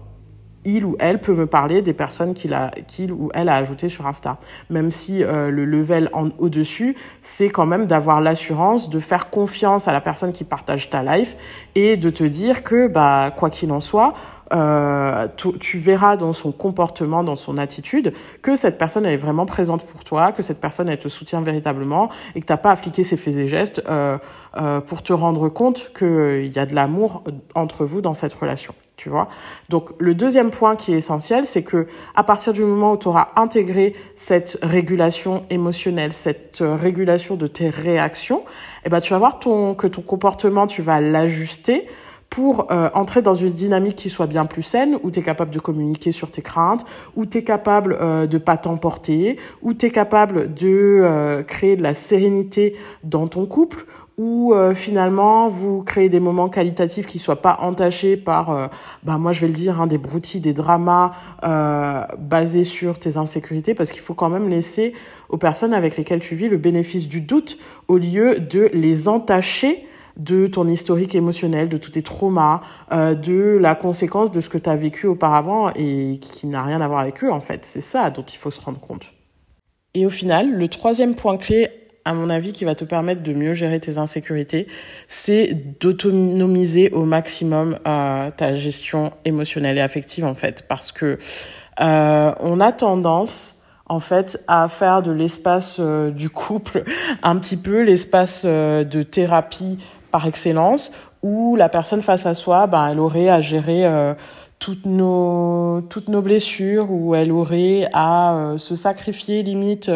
il 0.67 0.83
ou 0.83 0.97
elle 0.99 1.19
peut 1.19 1.33
me 1.33 1.47
parler 1.47 1.81
des 1.81 1.93
personnes 1.93 2.33
qu'il 2.33 2.55
qu'il 2.87 3.13
ou 3.13 3.31
elle 3.33 3.47
a 3.49 3.55
ajoutées 3.55 3.89
sur 3.89 4.05
Insta. 4.05 4.37
Même 4.69 4.91
si 4.91 5.23
euh, 5.23 5.49
le 5.49 5.63
level 5.63 6.09
en 6.13 6.29
au-dessus, 6.39 6.95
c'est 7.21 7.49
quand 7.49 7.65
même 7.65 7.87
d'avoir 7.87 8.19
l'assurance 8.19 8.89
de 8.89 8.99
faire 8.99 9.29
confiance 9.29 9.87
à 9.87 9.93
la 9.93 10.01
personne 10.01 10.33
qui 10.33 10.43
partage 10.43 10.89
ta 10.89 11.03
life 11.03 11.37
et 11.75 11.95
de 11.95 12.09
te 12.09 12.25
dire 12.25 12.63
que, 12.63 12.87
bah, 12.87 13.31
quoi 13.35 13.49
qu'il 13.49 13.71
en 13.71 13.79
soit, 13.79 14.13
euh, 14.53 15.27
tu, 15.59 15.77
verras 15.77 16.17
dans 16.17 16.33
son 16.33 16.51
comportement, 16.51 17.23
dans 17.23 17.35
son 17.37 17.57
attitude, 17.57 18.13
que 18.41 18.57
cette 18.57 18.77
personne 18.77 19.05
elle 19.05 19.13
est 19.13 19.17
vraiment 19.17 19.45
présente 19.45 19.85
pour 19.85 20.03
toi, 20.03 20.33
que 20.33 20.41
cette 20.41 20.59
personne 20.59 20.89
elle 20.89 20.99
te 20.99 21.09
soutient 21.09 21.41
véritablement 21.41 22.09
et 22.35 22.41
que 22.41 22.45
t'as 22.45 22.57
pas 22.57 22.71
appliqué 22.71 23.03
ses 23.03 23.15
faits 23.15 23.35
et 23.35 23.47
gestes 23.47 23.81
euh, 23.89 24.17
pour 24.81 25.01
te 25.01 25.13
rendre 25.13 25.47
compte 25.47 25.91
qu'il 25.97 26.51
y 26.53 26.59
a 26.59 26.65
de 26.65 26.75
l'amour 26.75 27.23
entre 27.55 27.85
vous 27.85 28.01
dans 28.01 28.13
cette 28.13 28.33
relation. 28.33 28.73
Tu 28.97 29.09
vois. 29.09 29.29
Donc 29.69 29.91
le 29.99 30.15
deuxième 30.15 30.49
point 30.49 30.75
qui 30.75 30.93
est 30.93 30.97
essentiel, 30.97 31.45
c'est 31.45 31.61
que 31.61 31.87
à 32.15 32.23
partir 32.23 32.51
du 32.51 32.63
moment 32.63 32.93
où 32.93 32.97
tu 32.97 33.07
auras 33.07 33.29
intégré 33.35 33.95
cette 34.15 34.57
régulation 34.63 35.45
émotionnelle, 35.51 36.13
cette 36.13 36.61
euh, 36.61 36.75
régulation 36.75 37.35
de 37.35 37.45
tes 37.45 37.69
réactions, 37.69 38.43
eh 38.85 38.89
ben 38.89 38.99
tu 38.99 39.13
vas 39.13 39.19
voir 39.19 39.37
ton 39.37 39.75
que 39.75 39.85
ton 39.85 40.01
comportement, 40.01 40.65
tu 40.65 40.81
vas 40.81 40.99
l'ajuster 40.99 41.87
pour 42.29 42.71
euh, 42.71 42.89
entrer 42.93 43.21
dans 43.21 43.33
une 43.33 43.49
dynamique 43.49 43.95
qui 43.95 44.09
soit 44.09 44.27
bien 44.27 44.45
plus 44.45 44.63
saine, 44.63 44.97
où 45.03 45.11
tu 45.11 45.19
es 45.19 45.23
capable 45.23 45.51
de 45.51 45.59
communiquer 45.59 46.11
sur 46.11 46.29
tes 46.29 46.41
craintes, 46.41 46.85
où 47.15 47.25
tu 47.25 47.39
es 47.39 47.43
capable 47.43 47.97
euh, 47.99 48.27
de 48.27 48.37
pas 48.37 48.57
t'emporter, 48.57 49.37
où 49.61 49.73
tu 49.73 49.85
es 49.85 49.89
capable 49.89 50.53
de 50.53 50.67
euh, 51.03 51.43
créer 51.43 51.75
de 51.75 51.83
la 51.83 51.93
sérénité 51.93 52.75
dans 53.03 53.27
ton 53.27 53.45
couple, 53.45 53.85
où 54.17 54.53
euh, 54.53 54.73
finalement 54.73 55.47
vous 55.47 55.83
créez 55.83 56.09
des 56.09 56.19
moments 56.19 56.49
qualitatifs 56.49 57.05
qui 57.05 57.19
soient 57.19 57.41
pas 57.41 57.59
entachés 57.61 58.17
par, 58.17 58.69
bah 59.03 59.17
moi 59.17 59.31
je 59.31 59.41
vais 59.41 59.47
le 59.47 59.53
dire, 59.53 59.79
hein, 59.79 59.87
des 59.87 59.97
broutilles, 59.97 60.41
des 60.41 60.53
dramas 60.53 61.13
basés 62.17 62.63
sur 62.63 62.99
tes 62.99 63.17
insécurités, 63.17 63.73
parce 63.73 63.91
qu'il 63.91 64.01
faut 64.01 64.15
quand 64.15 64.29
même 64.29 64.49
laisser 64.49 64.93
aux 65.29 65.37
personnes 65.37 65.73
avec 65.73 65.97
lesquelles 65.97 66.19
tu 66.19 66.35
vis 66.35 66.49
le 66.49 66.57
bénéfice 66.57 67.07
du 67.07 67.21
doute 67.21 67.57
au 67.87 67.97
lieu 67.97 68.39
de 68.39 68.69
les 68.73 69.07
entacher 69.07 69.87
de 70.17 70.47
ton 70.47 70.67
historique 70.67 71.15
émotionnel, 71.15 71.69
de 71.69 71.77
tous 71.77 71.91
tes 71.91 72.01
traumas, 72.01 72.61
euh, 72.91 73.13
de 73.13 73.57
la 73.61 73.75
conséquence 73.75 74.31
de 74.31 74.41
ce 74.41 74.49
que 74.49 74.57
tu 74.57 74.69
as 74.69 74.75
vécu 74.75 75.07
auparavant 75.07 75.69
et 75.75 76.19
qui 76.19 76.47
n'a 76.47 76.63
rien 76.63 76.81
à 76.81 76.87
voir 76.87 76.99
avec 76.99 77.23
eux 77.23 77.31
en 77.31 77.39
fait. 77.39 77.65
C'est 77.65 77.81
ça 77.81 78.09
dont 78.09 78.23
il 78.23 78.37
faut 78.37 78.51
se 78.51 78.59
rendre 78.59 78.79
compte. 78.79 79.13
Et 79.93 80.05
au 80.05 80.09
final, 80.09 80.51
le 80.51 80.67
troisième 80.67 81.15
point 81.15 81.37
clé, 81.37 81.69
à 82.07 82.13
mon 82.13 82.29
avis, 82.29 82.53
qui 82.53 82.63
va 82.63 82.73
te 82.73 82.85
permettre 82.85 83.21
de 83.21 83.33
mieux 83.33 83.53
gérer 83.53 83.81
tes 83.81 83.97
insécurités, 83.97 84.67
c'est 85.09 85.53
d'autonomiser 85.81 86.89
au 86.91 87.03
maximum 87.03 87.79
euh, 87.85 88.31
ta 88.31 88.55
gestion 88.55 89.11
émotionnelle 89.25 89.77
et 89.77 89.81
affective 89.81 90.23
en 90.23 90.33
fait, 90.33 90.63
parce 90.69 90.93
que 90.93 91.17
euh, 91.81 92.31
on 92.39 92.61
a 92.61 92.71
tendance 92.71 93.55
en 93.87 93.99
fait 93.99 94.41
à 94.47 94.69
faire 94.69 95.01
de 95.01 95.11
l'espace 95.11 95.77
euh, 95.81 96.09
du 96.09 96.29
couple 96.29 96.85
un 97.23 97.35
petit 97.35 97.57
peu 97.57 97.83
l'espace 97.83 98.45
de 98.45 99.03
thérapie 99.03 99.77
par 100.09 100.27
excellence, 100.27 100.93
où 101.23 101.57
la 101.57 101.67
personne 101.67 102.01
face 102.01 102.25
à 102.25 102.35
soi, 102.35 102.67
ben, 102.67 102.87
elle 102.87 103.01
aurait 103.01 103.27
à 103.27 103.41
gérer 103.41 103.85
toutes 104.59 104.85
nos 104.85 105.81
toutes 105.89 106.07
nos 106.07 106.21
blessures, 106.21 106.89
ou 106.89 107.15
elle 107.15 107.33
aurait 107.33 107.89
à 107.91 108.53
se 108.57 108.77
sacrifier 108.77 109.43
limite 109.43 109.91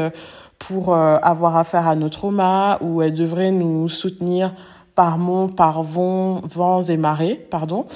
pour 0.68 0.96
avoir 0.96 1.58
affaire 1.58 1.88
à 1.88 1.96
nos 1.96 2.10
traumas, 2.10 2.77
ou 2.82 3.01
elle 3.01 3.15
devrait 3.15 3.51
nous 3.51 3.88
soutenir 3.89 4.53
par 4.94 5.18
monts, 5.18 5.50
par 5.50 5.82
vents, 5.82 6.41
vents 6.44 6.84
et 6.84 6.98
marées, 6.98 7.36
pardon. 7.50 7.88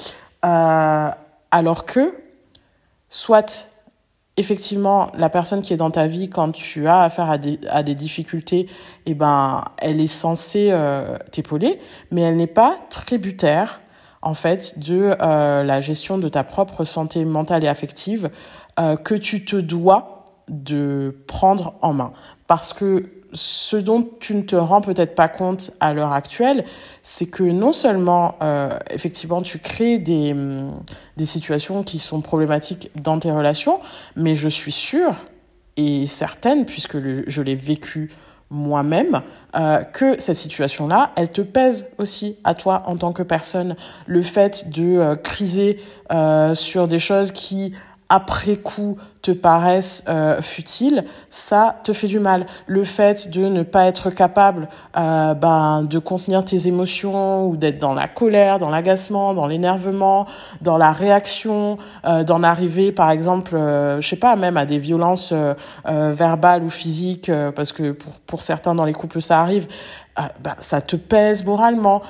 alors 0.42 1.84
que, 1.86 2.14
soit 3.08 3.70
effectivement, 4.36 5.10
la 5.16 5.28
personne 5.28 5.62
qui 5.62 5.72
est 5.72 5.78
dans 5.78 5.90
ta 5.90 6.06
vie, 6.06 6.28
quand 6.28 6.52
tu 6.52 6.86
as 6.86 7.02
affaire 7.02 7.30
à 7.30 7.38
des, 7.38 7.58
à 7.68 7.82
des 7.82 7.94
difficultés, 7.94 8.68
eh 9.06 9.14
ben, 9.14 9.64
elle 9.78 10.00
est 10.00 10.06
censée 10.06 10.68
euh, 10.70 11.16
t'épauler, 11.32 11.80
mais 12.10 12.20
elle 12.22 12.36
n'est 12.36 12.46
pas 12.46 12.76
tributaire, 12.90 13.80
en 14.22 14.34
fait, 14.34 14.78
de 14.78 15.16
euh, 15.20 15.64
la 15.64 15.80
gestion 15.80 16.18
de 16.18 16.28
ta 16.28 16.44
propre 16.44 16.84
santé 16.84 17.24
mentale 17.24 17.64
et 17.64 17.68
affective 17.68 18.30
euh, 18.78 18.96
que 18.96 19.14
tu 19.14 19.44
te 19.44 19.56
dois 19.56 20.15
de 20.48 21.16
prendre 21.26 21.74
en 21.82 21.92
main. 21.92 22.12
Parce 22.46 22.72
que 22.72 23.06
ce 23.32 23.76
dont 23.76 24.08
tu 24.20 24.34
ne 24.34 24.42
te 24.42 24.56
rends 24.56 24.80
peut-être 24.80 25.14
pas 25.14 25.28
compte 25.28 25.72
à 25.80 25.92
l'heure 25.92 26.12
actuelle, 26.12 26.64
c'est 27.02 27.26
que 27.26 27.42
non 27.42 27.72
seulement, 27.72 28.36
euh, 28.42 28.78
effectivement, 28.90 29.42
tu 29.42 29.58
crées 29.58 29.98
des, 29.98 30.32
hum, 30.32 30.72
des 31.16 31.26
situations 31.26 31.82
qui 31.82 31.98
sont 31.98 32.20
problématiques 32.20 32.90
dans 33.00 33.18
tes 33.18 33.30
relations, 33.30 33.80
mais 34.16 34.34
je 34.34 34.48
suis 34.48 34.72
sûre 34.72 35.16
et 35.76 36.06
certaine, 36.06 36.64
puisque 36.64 36.96
je 37.26 37.42
l'ai 37.42 37.54
vécu 37.54 38.10
moi-même, 38.48 39.22
euh, 39.56 39.82
que 39.82 40.20
cette 40.20 40.36
situation-là, 40.36 41.10
elle 41.16 41.30
te 41.30 41.42
pèse 41.42 41.88
aussi 41.98 42.36
à 42.44 42.54
toi 42.54 42.84
en 42.86 42.96
tant 42.96 43.12
que 43.12 43.24
personne. 43.24 43.76
Le 44.06 44.22
fait 44.22 44.70
de 44.70 44.98
euh, 44.98 45.14
criser 45.16 45.80
sur 46.54 46.86
des 46.86 47.00
choses 47.00 47.32
qui 47.32 47.74
après 48.08 48.56
coup 48.56 48.96
te 49.26 49.32
paraissent 49.32 50.04
euh, 50.08 50.40
futiles, 50.40 51.04
ça 51.30 51.76
te 51.82 51.92
fait 51.92 52.06
du 52.06 52.20
mal. 52.20 52.46
Le 52.66 52.84
fait 52.84 53.28
de 53.28 53.46
ne 53.46 53.64
pas 53.64 53.86
être 53.86 54.10
capable 54.10 54.68
euh, 54.96 55.34
ben, 55.34 55.82
de 55.82 55.98
contenir 55.98 56.44
tes 56.44 56.68
émotions 56.68 57.48
ou 57.48 57.56
d'être 57.56 57.80
dans 57.80 57.92
la 57.92 58.06
colère, 58.06 58.58
dans 58.58 58.70
l'agacement, 58.70 59.34
dans 59.34 59.48
l'énervement, 59.48 60.26
dans 60.60 60.78
la 60.78 60.92
réaction, 60.92 61.78
euh, 62.04 62.22
d'en 62.22 62.44
arriver 62.44 62.92
par 62.92 63.10
exemple, 63.10 63.56
je 63.56 64.06
sais 64.06 64.16
pas, 64.16 64.36
même 64.36 64.56
à 64.56 64.64
des 64.64 64.78
violences 64.78 65.34
verbales 65.84 66.62
ou 66.62 66.70
physiques, 66.70 67.30
parce 67.54 67.72
que 67.72 67.92
pour, 67.92 68.12
pour 68.26 68.42
certains 68.42 68.74
dans 68.74 68.84
les 68.84 68.92
couples 68.92 69.20
ça 69.20 69.40
arrive, 69.40 69.66
bah, 70.16 70.56
ça 70.60 70.80
te 70.80 70.96
pèse 70.96 71.44
moralement. 71.44 72.02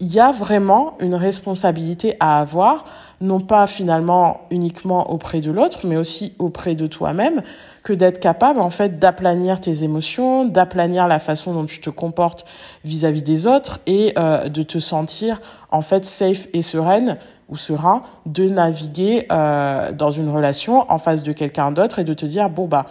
Il 0.00 0.12
y 0.12 0.20
a 0.20 0.30
vraiment 0.30 0.96
une 1.00 1.14
responsabilité 1.14 2.16
à 2.20 2.40
avoir, 2.40 2.84
non 3.20 3.40
pas 3.40 3.66
finalement 3.66 4.42
uniquement 4.50 5.10
auprès 5.10 5.40
de 5.40 5.50
l'autre, 5.50 5.80
mais 5.86 5.96
aussi 5.96 6.34
auprès 6.38 6.74
de 6.74 6.86
toi-même, 6.86 7.42
que 7.82 7.92
d'être 7.92 8.20
capable 8.20 8.60
en 8.60 8.70
fait 8.70 8.98
d'aplanir 8.98 9.60
tes 9.60 9.84
émotions, 9.84 10.44
d'aplanir 10.44 11.08
la 11.08 11.18
façon 11.18 11.54
dont 11.54 11.64
tu 11.64 11.80
te 11.80 11.90
comportes 11.90 12.44
vis-à-vis 12.84 13.22
des 13.22 13.46
autres 13.46 13.80
et 13.86 14.14
de 14.14 14.62
te 14.62 14.78
sentir 14.78 15.40
en 15.70 15.80
fait 15.80 16.04
safe 16.04 16.48
et 16.52 16.62
sereine 16.62 17.18
ou 17.50 17.56
serein 17.56 18.02
de 18.26 18.48
naviguer 18.48 19.26
euh, 19.30 19.92
dans 19.92 20.10
une 20.10 20.30
relation 20.30 20.90
en 20.90 20.98
face 20.98 21.22
de 21.22 21.32
quelqu'un 21.32 21.72
d'autre 21.72 21.98
et 21.98 22.04
de 22.04 22.14
te 22.14 22.24
dire 22.24 22.48
bon 22.48 22.66
bah 22.66 22.86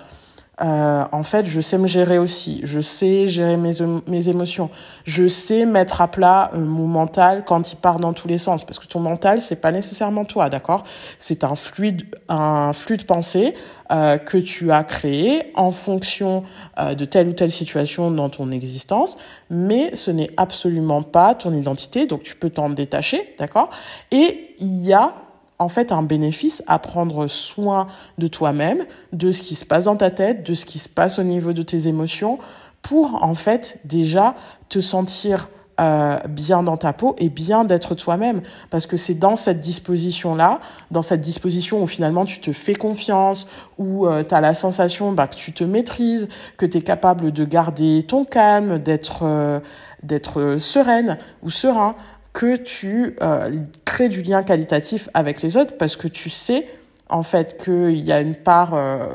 euh, 0.62 1.06
en 1.12 1.24
fait, 1.24 1.46
je 1.46 1.62
sais 1.62 1.78
me 1.78 1.88
gérer 1.88 2.18
aussi. 2.18 2.62
Je 2.64 2.82
sais 2.82 3.28
gérer 3.28 3.56
mes, 3.56 3.72
mes 4.08 4.30
émotions. 4.30 4.70
Je 5.06 5.28
sais 5.28 5.66
mettre 5.66 6.02
à 6.02 6.10
plat 6.10 6.52
euh, 6.54 6.60
mon 6.60 6.86
mental 6.86 7.44
quand 7.46 7.72
il 7.72 7.78
part 7.78 8.00
dans 8.00 8.14
tous 8.14 8.28
les 8.28 8.38
sens. 8.38 8.66
Parce 8.66 8.78
que 8.78 8.88
ton 8.88 9.00
mental, 9.00 9.42
c'est 9.42 9.62
pas 9.62 9.72
nécessairement 9.72 10.26
toi, 10.26 10.50
d'accord? 10.50 10.84
C'est 11.18 11.44
un 11.44 11.56
flux, 11.56 11.98
un 12.28 12.74
flux 12.74 12.98
de 12.98 13.04
pensée 13.04 13.54
euh, 13.92 14.18
que 14.18 14.38
tu 14.38 14.72
as 14.72 14.84
créé 14.84 15.52
en 15.56 15.72
fonction 15.72 16.44
de 16.78 17.04
telle 17.04 17.28
ou 17.28 17.34
telle 17.34 17.52
situation 17.52 18.10
dans 18.10 18.30
ton 18.30 18.52
existence. 18.52 19.18
Mais 19.50 19.96
ce 19.96 20.12
n'est 20.12 20.32
absolument 20.38 21.02
pas 21.02 21.36
ton 21.36 21.54
identité. 21.54 22.06
Donc, 22.06 22.24
tu 22.24 22.36
peux 22.36 22.50
t'en 22.50 22.70
détacher, 22.70 23.36
d'accord? 23.38 23.70
Et 24.12 24.56
il 24.60 24.82
y 24.84 24.94
a 24.94 25.14
en 25.60 25.68
fait 25.68 25.92
un 25.92 26.02
bénéfice 26.04 26.64
à 26.68 26.80
prendre 26.80 27.28
soin 27.28 27.88
de 28.18 28.28
toi-même, 28.28 28.86
de 29.14 29.32
ce 29.32 29.42
qui 29.42 29.56
se 29.56 29.66
passe 29.66 29.86
dans 29.86 29.98
ta 29.98 30.10
tête, 30.10 30.44
de 30.44 30.54
ce 30.54 30.66
qui 30.66 30.80
se 30.80 30.90
passe 30.90 31.20
au 31.20 31.24
niveau 31.24 31.54
de 31.54 31.62
tes 31.62 31.88
émotions, 31.88 32.40
pour 32.82 33.24
en 33.24 33.36
fait 33.36 33.80
déjà 33.84 34.36
te 34.70 34.80
sentir 34.80 35.50
euh, 35.80 36.18
bien 36.28 36.62
dans 36.62 36.76
ta 36.76 36.92
peau 36.92 37.16
et 37.20 37.30
bien 37.30 37.64
d'être 37.64 37.96
toi-même. 37.96 38.42
Parce 38.70 38.86
que 38.86 38.98
c'est 38.98 39.14
dans 39.14 39.38
cette 39.38 39.62
disposition-là, 39.62 40.60
dans 40.92 41.02
cette 41.02 41.22
disposition 41.22 41.82
où 41.82 41.88
finalement 41.88 42.26
tu 42.26 42.42
te 42.42 42.52
fais 42.52 42.74
confiance, 42.74 43.48
où 43.78 44.06
euh, 44.06 44.24
tu 44.28 44.34
as 44.34 44.42
la 44.42 44.54
sensation 44.54 45.14
bah, 45.14 45.28
que 45.28 45.36
tu 45.36 45.54
te 45.54 45.64
maîtrises, 45.64 46.28
que 46.58 46.66
tu 46.66 46.80
es 46.80 46.82
capable 46.82 47.32
de 47.32 47.46
garder 47.46 48.04
ton 48.04 48.26
calme, 48.26 48.80
d'être 48.80 49.20
euh, 49.24 49.60
d'être 50.04 50.56
sereine 50.58 51.18
ou 51.44 51.50
serein, 51.50 51.96
que 52.40 52.56
tu 52.56 53.18
euh, 53.22 53.52
crées 53.84 54.08
du 54.08 54.22
lien 54.22 54.44
qualitatif 54.44 55.10
avec 55.14 55.42
les 55.42 55.58
autres 55.58 55.76
parce 55.78 55.98
que 55.98 56.08
tu 56.08 56.30
sais 56.30 56.66
en 57.10 57.22
fait 57.22 57.62
qu'il 57.62 58.00
y 58.00 58.14
a 58.14 58.22
une 58.22 58.38
part 58.38 58.76
euh, 58.76 59.08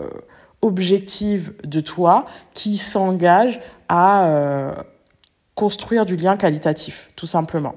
objective 0.60 1.54
de 1.64 1.80
toi 1.80 2.26
qui 2.52 2.76
s'engage 2.76 3.62
à 3.88 4.26
euh, 4.26 4.74
construire 5.54 6.04
du 6.04 6.16
lien 6.16 6.36
qualitatif, 6.36 7.08
tout 7.16 7.26
simplement. 7.26 7.76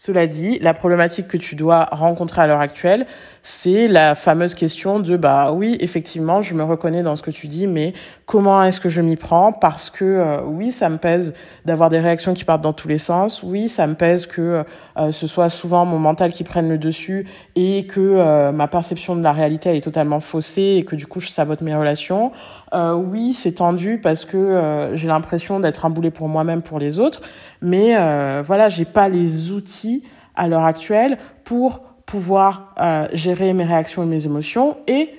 Cela 0.00 0.28
dit, 0.28 0.60
la 0.60 0.74
problématique 0.74 1.26
que 1.26 1.36
tu 1.36 1.56
dois 1.56 1.88
rencontrer 1.90 2.40
à 2.42 2.46
l'heure 2.46 2.60
actuelle, 2.60 3.04
c'est 3.42 3.88
la 3.88 4.14
fameuse 4.14 4.54
question 4.54 5.00
de 5.00 5.16
bah 5.16 5.50
oui, 5.50 5.76
effectivement, 5.80 6.40
je 6.40 6.54
me 6.54 6.62
reconnais 6.62 7.02
dans 7.02 7.16
ce 7.16 7.22
que 7.24 7.32
tu 7.32 7.48
dis, 7.48 7.66
mais 7.66 7.94
comment 8.24 8.62
est-ce 8.62 8.78
que 8.78 8.88
je 8.88 9.00
m'y 9.00 9.16
prends? 9.16 9.50
Parce 9.50 9.90
que 9.90 10.04
euh, 10.04 10.40
oui, 10.44 10.70
ça 10.70 10.88
me 10.88 10.98
pèse 10.98 11.34
d'avoir 11.64 11.90
des 11.90 11.98
réactions 11.98 12.32
qui 12.32 12.44
partent 12.44 12.62
dans 12.62 12.72
tous 12.72 12.86
les 12.86 12.98
sens. 12.98 13.42
Oui, 13.42 13.68
ça 13.68 13.88
me 13.88 13.94
pèse 13.94 14.26
que 14.26 14.62
euh, 14.98 15.10
ce 15.10 15.26
soit 15.26 15.48
souvent 15.48 15.84
mon 15.84 15.98
mental 15.98 16.30
qui 16.30 16.44
prenne 16.44 16.68
le 16.68 16.78
dessus 16.78 17.26
et 17.56 17.88
que 17.88 17.98
euh, 18.00 18.52
ma 18.52 18.68
perception 18.68 19.16
de 19.16 19.22
la 19.24 19.32
réalité 19.32 19.70
elle 19.70 19.76
est 19.76 19.80
totalement 19.80 20.20
faussée 20.20 20.76
et 20.78 20.84
que 20.84 20.94
du 20.94 21.08
coup 21.08 21.18
je 21.18 21.28
sabote 21.28 21.60
mes 21.60 21.74
relations. 21.74 22.30
Oui, 22.72 23.32
c'est 23.34 23.52
tendu 23.56 23.98
parce 23.98 24.24
que 24.24 24.90
j'ai 24.94 25.08
l'impression 25.08 25.60
d'être 25.60 25.86
un 25.86 25.90
boulet 25.90 26.10
pour 26.10 26.28
moi-même, 26.28 26.62
pour 26.62 26.78
les 26.78 27.00
autres, 27.00 27.22
mais 27.62 27.94
voilà, 28.42 28.68
j'ai 28.68 28.84
pas 28.84 29.08
les 29.08 29.50
outils 29.52 30.02
à 30.38 30.48
l'heure 30.48 30.64
actuelle 30.64 31.18
pour 31.44 31.82
pouvoir 32.08 32.74
euh, 32.80 33.06
gérer 33.12 33.52
mes 33.52 33.64
réactions 33.64 34.02
et 34.02 34.06
mes 34.06 34.24
émotions 34.24 34.78
et 34.86 35.10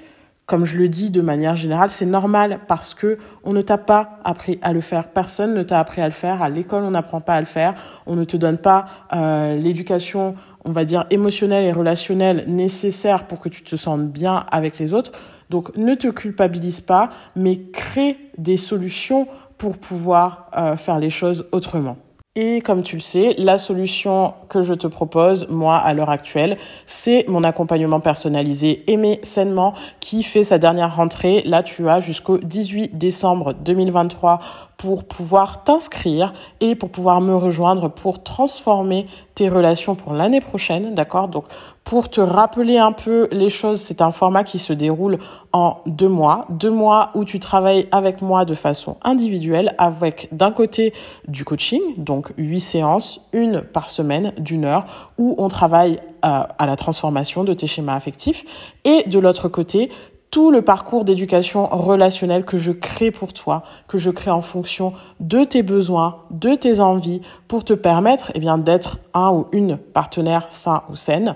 comme 0.48 0.66
je 0.66 0.78
le 0.78 0.90
dis 0.90 1.12
de 1.12 1.22
manière 1.22 1.56
générale, 1.56 1.92
c'est 1.92 2.08
normal 2.08 2.62
parce 2.68 2.96
que 2.96 3.20
on 3.44 3.54
ne 3.54 3.62
t'a 3.62 3.78
pas 3.78 4.18
appris 4.24 4.58
à 4.64 4.74
le 4.74 4.82
faire. 4.82 5.10
Personne 5.10 5.54
ne 5.54 5.62
t'a 5.62 5.80
appris 5.80 6.02
à 6.02 6.08
le 6.08 6.12
faire. 6.12 6.42
À 6.42 6.50
l'école, 6.50 6.82
on 6.82 6.90
n'apprend 6.90 7.22
pas 7.22 7.36
à 7.36 7.40
le 7.40 7.46
faire. 7.46 7.76
On 8.08 8.16
ne 8.16 8.24
te 8.24 8.36
donne 8.36 8.58
pas 8.58 8.88
euh, 9.14 9.56
l'éducation, 9.58 10.34
on 10.66 10.72
va 10.72 10.86
dire 10.86 11.06
émotionnelle 11.12 11.66
et 11.66 11.72
relationnelle 11.72 12.46
nécessaire 12.48 13.28
pour 13.28 13.38
que 13.38 13.50
tu 13.50 13.62
te 13.62 13.76
sentes 13.76 14.08
bien 14.08 14.44
avec 14.52 14.80
les 14.80 14.96
autres. 14.96 15.12
Donc, 15.50 15.76
ne 15.76 15.96
te 15.96 16.08
culpabilise 16.08 16.82
pas, 16.82 17.10
mais 17.36 17.58
crée 17.58 18.18
des 18.38 18.58
solutions 18.58 19.28
pour 19.58 19.78
pouvoir 19.78 20.50
euh, 20.56 20.78
faire 20.78 21.00
les 21.00 21.10
choses 21.10 21.48
autrement. 21.52 21.98
Et 22.36 22.62
comme 22.62 22.84
tu 22.84 22.96
le 22.96 23.02
sais, 23.02 23.34
la 23.38 23.58
solution 23.58 24.34
que 24.48 24.62
je 24.62 24.74
te 24.74 24.88
propose, 24.88 25.50
moi, 25.50 25.76
à 25.76 25.94
l'heure 25.94 26.12
actuelle, 26.12 26.58
c'est 26.86 27.26
mon 27.28 27.44
accompagnement 27.44 28.00
personnalisé 28.00 28.84
Aimer 28.90 29.20
sainement 29.24 29.74
qui 30.00 30.24
fait 30.24 30.46
sa 30.46 30.58
dernière 30.58 30.96
rentrée. 30.96 31.42
Là, 31.46 31.64
tu 31.64 31.90
as 31.90 32.00
jusqu'au 32.00 32.38
18 32.38 32.98
décembre 32.98 33.54
2023 33.54 34.40
pour 34.78 35.04
pouvoir 35.04 35.66
t'inscrire 35.66 36.34
et 36.62 36.76
pour 36.76 36.90
pouvoir 36.92 37.20
me 37.20 37.36
rejoindre 37.36 37.90
pour 37.90 38.24
transformer 38.24 39.08
tes 39.36 39.50
relations 39.50 39.96
pour 39.96 40.14
l'année 40.14 40.40
prochaine, 40.40 40.94
d'accord? 40.94 41.28
Donc 41.28 41.44
pour 41.90 42.08
te 42.08 42.22
rappeler 42.22 42.78
un 42.78 42.92
peu 42.92 43.28
les 43.32 43.50
choses, 43.50 43.82
c'est 43.82 44.04
un 44.04 44.12
format 44.12 44.44
qui 44.44 44.60
se 44.60 44.74
déroule 44.74 45.18
en 45.54 45.78
deux 45.88 46.08
mois. 46.08 46.46
Deux 46.52 46.70
mois 46.70 47.10
où 47.16 47.26
tu 47.26 47.40
travailles 47.40 47.88
avec 47.92 48.22
moi 48.22 48.46
de 48.46 48.54
façon 48.54 48.98
individuelle 49.02 49.74
avec 49.80 50.30
d'un 50.32 50.52
côté 50.52 50.94
du 51.28 51.44
coaching, 51.44 51.82
donc 51.98 52.32
huit 52.38 52.60
séances, 52.60 53.28
une 53.34 53.62
par 53.64 53.90
semaine 53.90 54.34
d'une 54.38 54.66
heure, 54.66 54.86
où 55.18 55.34
on 55.40 55.48
travaille 55.48 56.00
euh, 56.24 56.44
à 56.60 56.66
la 56.68 56.76
transformation 56.76 57.44
de 57.44 57.54
tes 57.54 57.66
schémas 57.66 57.96
affectifs. 57.96 58.46
Et 58.86 59.10
de 59.10 59.18
l'autre 59.18 59.50
côté, 59.50 59.90
tout 60.30 60.52
le 60.52 60.62
parcours 60.62 61.06
d'éducation 61.06 61.66
relationnelle 61.72 62.46
que 62.46 62.60
je 62.60 62.72
crée 62.72 63.10
pour 63.10 63.34
toi, 63.34 63.64
que 63.88 63.98
je 63.98 64.12
crée 64.12 64.30
en 64.30 64.42
fonction 64.42 64.94
de 65.20 65.44
tes 65.44 65.64
besoins, 65.64 66.18
de 66.30 66.54
tes 66.54 66.82
envies, 66.82 67.22
pour 67.48 67.64
te 67.64 67.74
permettre 67.74 68.32
eh 68.36 68.40
bien 68.40 68.60
d'être 68.60 69.00
un 69.16 69.32
ou 69.32 69.48
une 69.52 69.78
partenaire 69.78 70.46
sain 70.50 70.84
ou 70.92 70.96
saine 70.96 71.36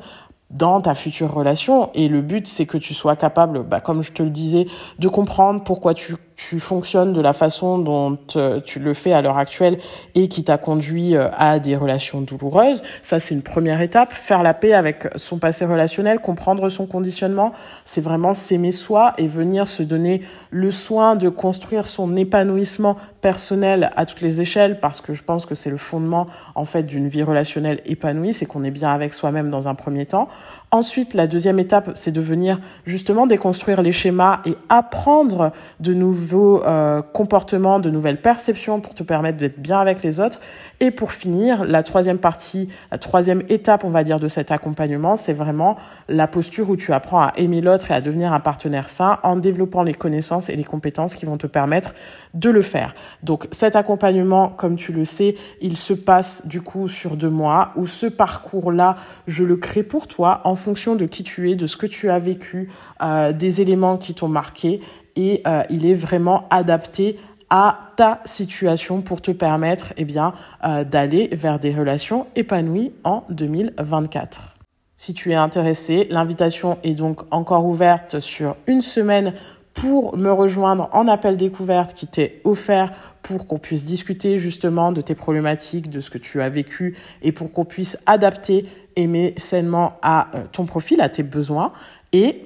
dans 0.53 0.81
ta 0.81 0.95
future 0.95 1.33
relation. 1.33 1.89
Et 1.93 2.07
le 2.07 2.21
but, 2.21 2.47
c'est 2.47 2.65
que 2.65 2.77
tu 2.77 2.93
sois 2.93 3.15
capable, 3.15 3.63
bah, 3.63 3.79
comme 3.79 4.03
je 4.03 4.11
te 4.11 4.23
le 4.23 4.29
disais, 4.29 4.67
de 4.99 5.07
comprendre 5.07 5.63
pourquoi 5.63 5.93
tu 5.93 6.15
tu 6.35 6.59
fonctionnes 6.59 7.13
de 7.13 7.21
la 7.21 7.33
façon 7.33 7.77
dont 7.77 8.17
euh, 8.35 8.59
tu 8.59 8.79
le 8.79 8.93
fais 8.93 9.13
à 9.13 9.21
l'heure 9.21 9.37
actuelle 9.37 9.79
et 10.15 10.27
qui 10.27 10.43
t'a 10.43 10.57
conduit 10.57 11.15
euh, 11.15 11.29
à 11.37 11.59
des 11.59 11.75
relations 11.75 12.21
douloureuses. 12.21 12.83
Ça, 13.01 13.19
c'est 13.19 13.35
une 13.35 13.43
première 13.43 13.81
étape. 13.81 14.13
Faire 14.13 14.43
la 14.43 14.53
paix 14.53 14.73
avec 14.73 15.07
son 15.15 15.37
passé 15.37 15.65
relationnel, 15.65 16.19
comprendre 16.19 16.69
son 16.69 16.85
conditionnement, 16.85 17.53
c'est 17.85 18.01
vraiment 18.01 18.33
s'aimer 18.33 18.71
soi 18.71 19.13
et 19.17 19.27
venir 19.27 19.67
se 19.67 19.83
donner 19.83 20.21
le 20.49 20.71
soin 20.71 21.15
de 21.15 21.29
construire 21.29 21.87
son 21.87 22.15
épanouissement 22.15 22.97
personnel 23.21 23.91
à 23.95 24.05
toutes 24.05 24.21
les 24.21 24.41
échelles 24.41 24.79
parce 24.79 25.01
que 25.01 25.13
je 25.13 25.23
pense 25.23 25.45
que 25.45 25.55
c'est 25.55 25.69
le 25.69 25.77
fondement 25.77 26.27
en 26.55 26.65
fait 26.65 26.83
d'une 26.83 27.07
vie 27.07 27.23
relationnelle 27.23 27.81
épanouie, 27.85 28.33
c'est 28.33 28.45
qu'on 28.45 28.63
est 28.63 28.71
bien 28.71 28.91
avec 28.91 29.13
soi-même 29.13 29.49
dans 29.49 29.67
un 29.67 29.75
premier 29.75 30.05
temps. 30.05 30.27
Ensuite, 30.73 31.13
la 31.13 31.27
deuxième 31.27 31.59
étape, 31.59 31.91
c'est 31.93 32.11
de 32.11 32.19
venir 32.19 32.59
justement 32.87 33.27
déconstruire 33.27 33.83
les 33.83 33.91
schémas 33.91 34.39
et 34.43 34.55
apprendre 34.69 35.51
de 35.79 35.93
nouveaux 35.93 36.63
euh, 36.63 37.03
comportements, 37.03 37.79
de 37.79 37.91
nouvelles 37.91 38.19
perceptions 38.19 38.81
pour 38.81 38.95
te 38.95 39.03
permettre 39.03 39.37
d'être 39.37 39.59
bien 39.59 39.79
avec 39.79 40.01
les 40.01 40.19
autres. 40.19 40.39
Et 40.79 40.89
pour 40.89 41.11
finir, 41.11 41.63
la 41.63 41.83
troisième 41.83 42.17
partie, 42.17 42.69
la 42.91 42.97
troisième 42.97 43.43
étape, 43.49 43.83
on 43.83 43.91
va 43.91 44.03
dire, 44.03 44.19
de 44.19 44.27
cet 44.27 44.49
accompagnement, 44.49 45.15
c'est 45.15 45.33
vraiment 45.33 45.77
la 46.09 46.25
posture 46.25 46.71
où 46.71 46.75
tu 46.75 46.91
apprends 46.91 47.21
à 47.21 47.33
aimer 47.37 47.61
l'autre 47.61 47.91
et 47.91 47.93
à 47.93 48.01
devenir 48.01 48.33
un 48.33 48.39
partenaire 48.39 48.89
sain 48.89 49.19
en 49.21 49.35
développant 49.35 49.83
les 49.83 49.93
connaissances 49.93 50.49
et 50.49 50.55
les 50.55 50.63
compétences 50.63 51.13
qui 51.13 51.27
vont 51.27 51.37
te 51.37 51.45
permettre 51.45 51.93
de 52.33 52.49
le 52.49 52.63
faire. 52.63 52.95
Donc 53.21 53.47
cet 53.51 53.75
accompagnement, 53.75 54.49
comme 54.49 54.75
tu 54.75 54.91
le 54.91 55.05
sais, 55.05 55.35
il 55.61 55.77
se 55.77 55.93
passe 55.93 56.47
du 56.47 56.61
coup 56.61 56.87
sur 56.87 57.15
deux 57.15 57.29
mois 57.29 57.73
où 57.75 57.85
ce 57.85 58.07
parcours-là, 58.07 58.97
je 59.27 59.43
le 59.43 59.55
crée 59.55 59.83
pour 59.83 60.07
toi 60.07 60.41
fonction 60.63 60.95
de 60.95 61.05
qui 61.05 61.23
tu 61.23 61.51
es, 61.51 61.55
de 61.55 61.67
ce 61.67 61.77
que 61.77 61.85
tu 61.85 62.09
as 62.09 62.19
vécu, 62.19 62.71
euh, 63.01 63.33
des 63.33 63.61
éléments 63.61 63.97
qui 63.97 64.13
t'ont 64.13 64.27
marqué 64.29 64.81
et 65.15 65.41
euh, 65.45 65.63
il 65.69 65.85
est 65.85 65.93
vraiment 65.93 66.47
adapté 66.49 67.19
à 67.49 67.91
ta 67.97 68.21
situation 68.25 69.01
pour 69.01 69.21
te 69.21 69.29
permettre 69.29 69.93
eh 69.97 70.05
bien 70.05 70.33
euh, 70.63 70.83
d'aller 70.83 71.29
vers 71.33 71.59
des 71.59 71.73
relations 71.73 72.25
épanouies 72.35 72.93
en 73.03 73.23
2024. 73.29 74.55
Si 74.97 75.13
tu 75.13 75.31
es 75.31 75.35
intéressé, 75.35 76.07
l'invitation 76.09 76.77
est 76.83 76.93
donc 76.93 77.21
encore 77.29 77.65
ouverte 77.65 78.19
sur 78.19 78.55
une 78.65 78.81
semaine 78.81 79.33
pour 79.73 80.17
me 80.17 80.31
rejoindre 80.31 80.89
en 80.93 81.07
appel 81.07 81.35
découverte 81.35 81.93
qui 81.93 82.07
t'est 82.07 82.41
offert 82.43 82.93
pour 83.23 83.47
qu'on 83.47 83.57
puisse 83.57 83.85
discuter 83.85 84.37
justement 84.37 84.91
de 84.91 85.01
tes 85.01 85.15
problématiques, 85.15 85.89
de 85.89 85.99
ce 85.99 86.11
que 86.11 86.19
tu 86.19 86.41
as 86.41 86.49
vécu 86.49 86.95
et 87.23 87.31
pour 87.31 87.51
qu'on 87.51 87.65
puisse 87.65 87.97
adapter 88.05 88.65
aimer 88.95 89.33
sainement 89.37 89.97
à 90.03 90.35
euh, 90.35 90.43
ton 90.51 90.65
profil, 90.65 91.01
à 91.01 91.09
tes 91.09 91.23
besoins. 91.23 91.73
Et 92.11 92.45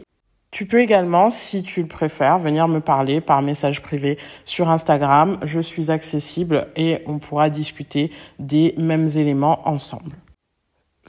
Tu 0.52 0.66
peux 0.66 0.80
également, 0.80 1.30
si 1.30 1.62
tu 1.62 1.82
le 1.82 1.88
préfères, 1.88 2.40
venir 2.40 2.70
me 2.70 2.80
parler 2.80 3.20
par 3.20 3.42
message 3.42 3.82
privé 3.82 4.18
sur 4.46 4.70
Instagram. 4.70 5.38
Je 5.44 5.60
suis 5.60 5.92
accessible 5.92 6.70
et 6.78 7.04
on 7.06 7.20
pourra 7.20 7.50
discuter 7.50 8.12
des 8.40 8.74
mêmes 8.78 9.10
éléments 9.10 9.68
ensemble. 9.68 10.16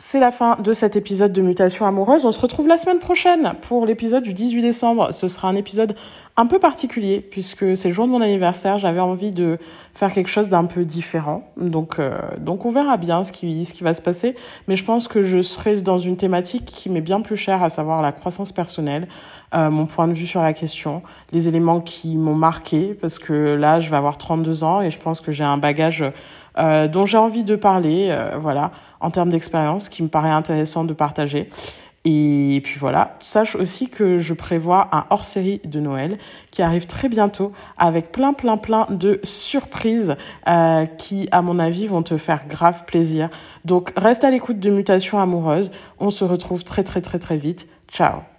C'est 0.01 0.21
la 0.21 0.31
fin 0.31 0.57
de 0.63 0.73
cet 0.75 0.95
épisode 0.95 1.33
de 1.33 1.43
Mutation 1.43 1.85
amoureuse. 1.85 2.25
On 2.25 2.31
se 2.31 2.39
retrouve 2.39 2.69
la 2.69 2.79
semaine 2.79 3.01
prochaine 3.01 3.55
pour 3.63 3.85
l'épisode 3.85 4.23
du 4.23 4.33
18 4.33 4.63
décembre. 4.63 5.13
Ce 5.13 5.27
sera 5.27 5.49
un 5.49 5.57
épisode 5.57 5.97
un 6.37 6.47
peu 6.47 6.61
particulier 6.61 7.21
puisque 7.21 7.77
c'est 7.77 7.89
le 7.89 7.95
jour 7.95 8.07
de 8.07 8.13
mon 8.13 8.21
anniversaire. 8.21 8.79
J'avais 8.79 9.01
envie 9.01 9.33
de 9.33 9.59
faire 9.95 10.13
quelque 10.13 10.29
chose 10.29 10.51
d'un 10.51 10.67
peu 10.67 10.85
différent. 10.85 11.51
Donc, 11.57 11.99
euh, 11.99 12.17
donc 12.39 12.65
on 12.65 12.71
verra 12.71 12.97
bien 12.97 13.25
ce 13.25 13.33
qui, 13.33 13.65
ce 13.65 13.75
qui 13.75 13.83
va 13.83 13.93
se 13.93 14.01
passer. 14.01 14.37
Mais 14.69 14.77
je 14.77 14.85
pense 14.85 15.09
que 15.09 15.25
je 15.25 15.43
serai 15.43 15.83
dans 15.83 15.99
une 15.99 16.17
thématique 16.17 16.65
qui 16.65 16.91
m'est 16.91 17.01
bien 17.01 17.21
plus 17.21 17.37
chère, 17.37 17.65
à 17.65 17.69
savoir 17.69 18.01
la 18.01 18.13
croissance 18.13 18.53
personnelle, 18.53 19.09
euh, 19.53 19.69
mon 19.69 19.87
point 19.87 20.07
de 20.07 20.13
vue 20.13 20.29
sur 20.29 20.43
la 20.43 20.53
question, 20.53 21.03
les 21.33 21.49
éléments 21.49 21.81
qui 21.81 22.17
m'ont 22.17 22.37
marqué 22.37 22.95
parce 22.95 23.19
que 23.19 23.33
là, 23.33 23.81
je 23.81 23.91
vais 23.91 23.97
avoir 23.97 24.17
32 24.17 24.63
ans 24.63 24.81
et 24.81 24.93
je 24.93 24.99
pense 25.01 25.21
que 25.21 25.33
j'ai 25.33 25.43
un 25.43 25.59
bagage 25.59 26.05
euh, 26.59 26.89
dont 26.89 27.07
j'ai 27.07 27.19
envie 27.19 27.45
de 27.45 27.57
parler. 27.57 28.17
voilà 28.41 28.73
en 29.01 29.11
termes 29.11 29.31
d'expérience 29.31 29.89
qui 29.89 30.03
me 30.03 30.09
paraît 30.09 30.31
intéressant 30.31 30.85
de 30.85 30.93
partager. 30.93 31.49
Et 32.05 32.61
puis 32.65 32.79
voilà, 32.79 33.17
sache 33.21 33.55
aussi 33.55 33.91
que 33.91 34.19
je 34.19 34.33
prévois 34.33 34.89
un 34.93 35.05
hors-série 35.11 35.61
de 35.65 35.81
Noël 35.81 36.19
qui 36.51 36.63
arrive 36.63 36.87
très 36.87 37.09
bientôt 37.09 37.53
avec 37.77 38.13
plein 38.13 38.33
plein 38.33 38.57
plein 38.57 38.87
de 38.89 39.21
surprises 39.25 40.17
euh, 40.49 40.87
qui, 40.87 41.29
à 41.33 41.43
mon 41.43 41.59
avis, 41.59 41.87
vont 41.87 42.03
te 42.03 42.17
faire 42.17 42.47
grave 42.47 42.85
plaisir. 42.87 43.29
Donc 43.65 43.93
reste 43.97 44.25
à 44.25 44.31
l'écoute 44.31 44.61
de 44.61 44.71
Mutation 44.71 45.19
Amoureuse. 45.19 45.71
On 45.99 46.11
se 46.11 46.25
retrouve 46.25 46.65
très 46.65 46.85
très 46.85 47.03
très 47.03 47.19
très 47.19 47.37
vite. 47.37 47.69
Ciao 47.91 48.38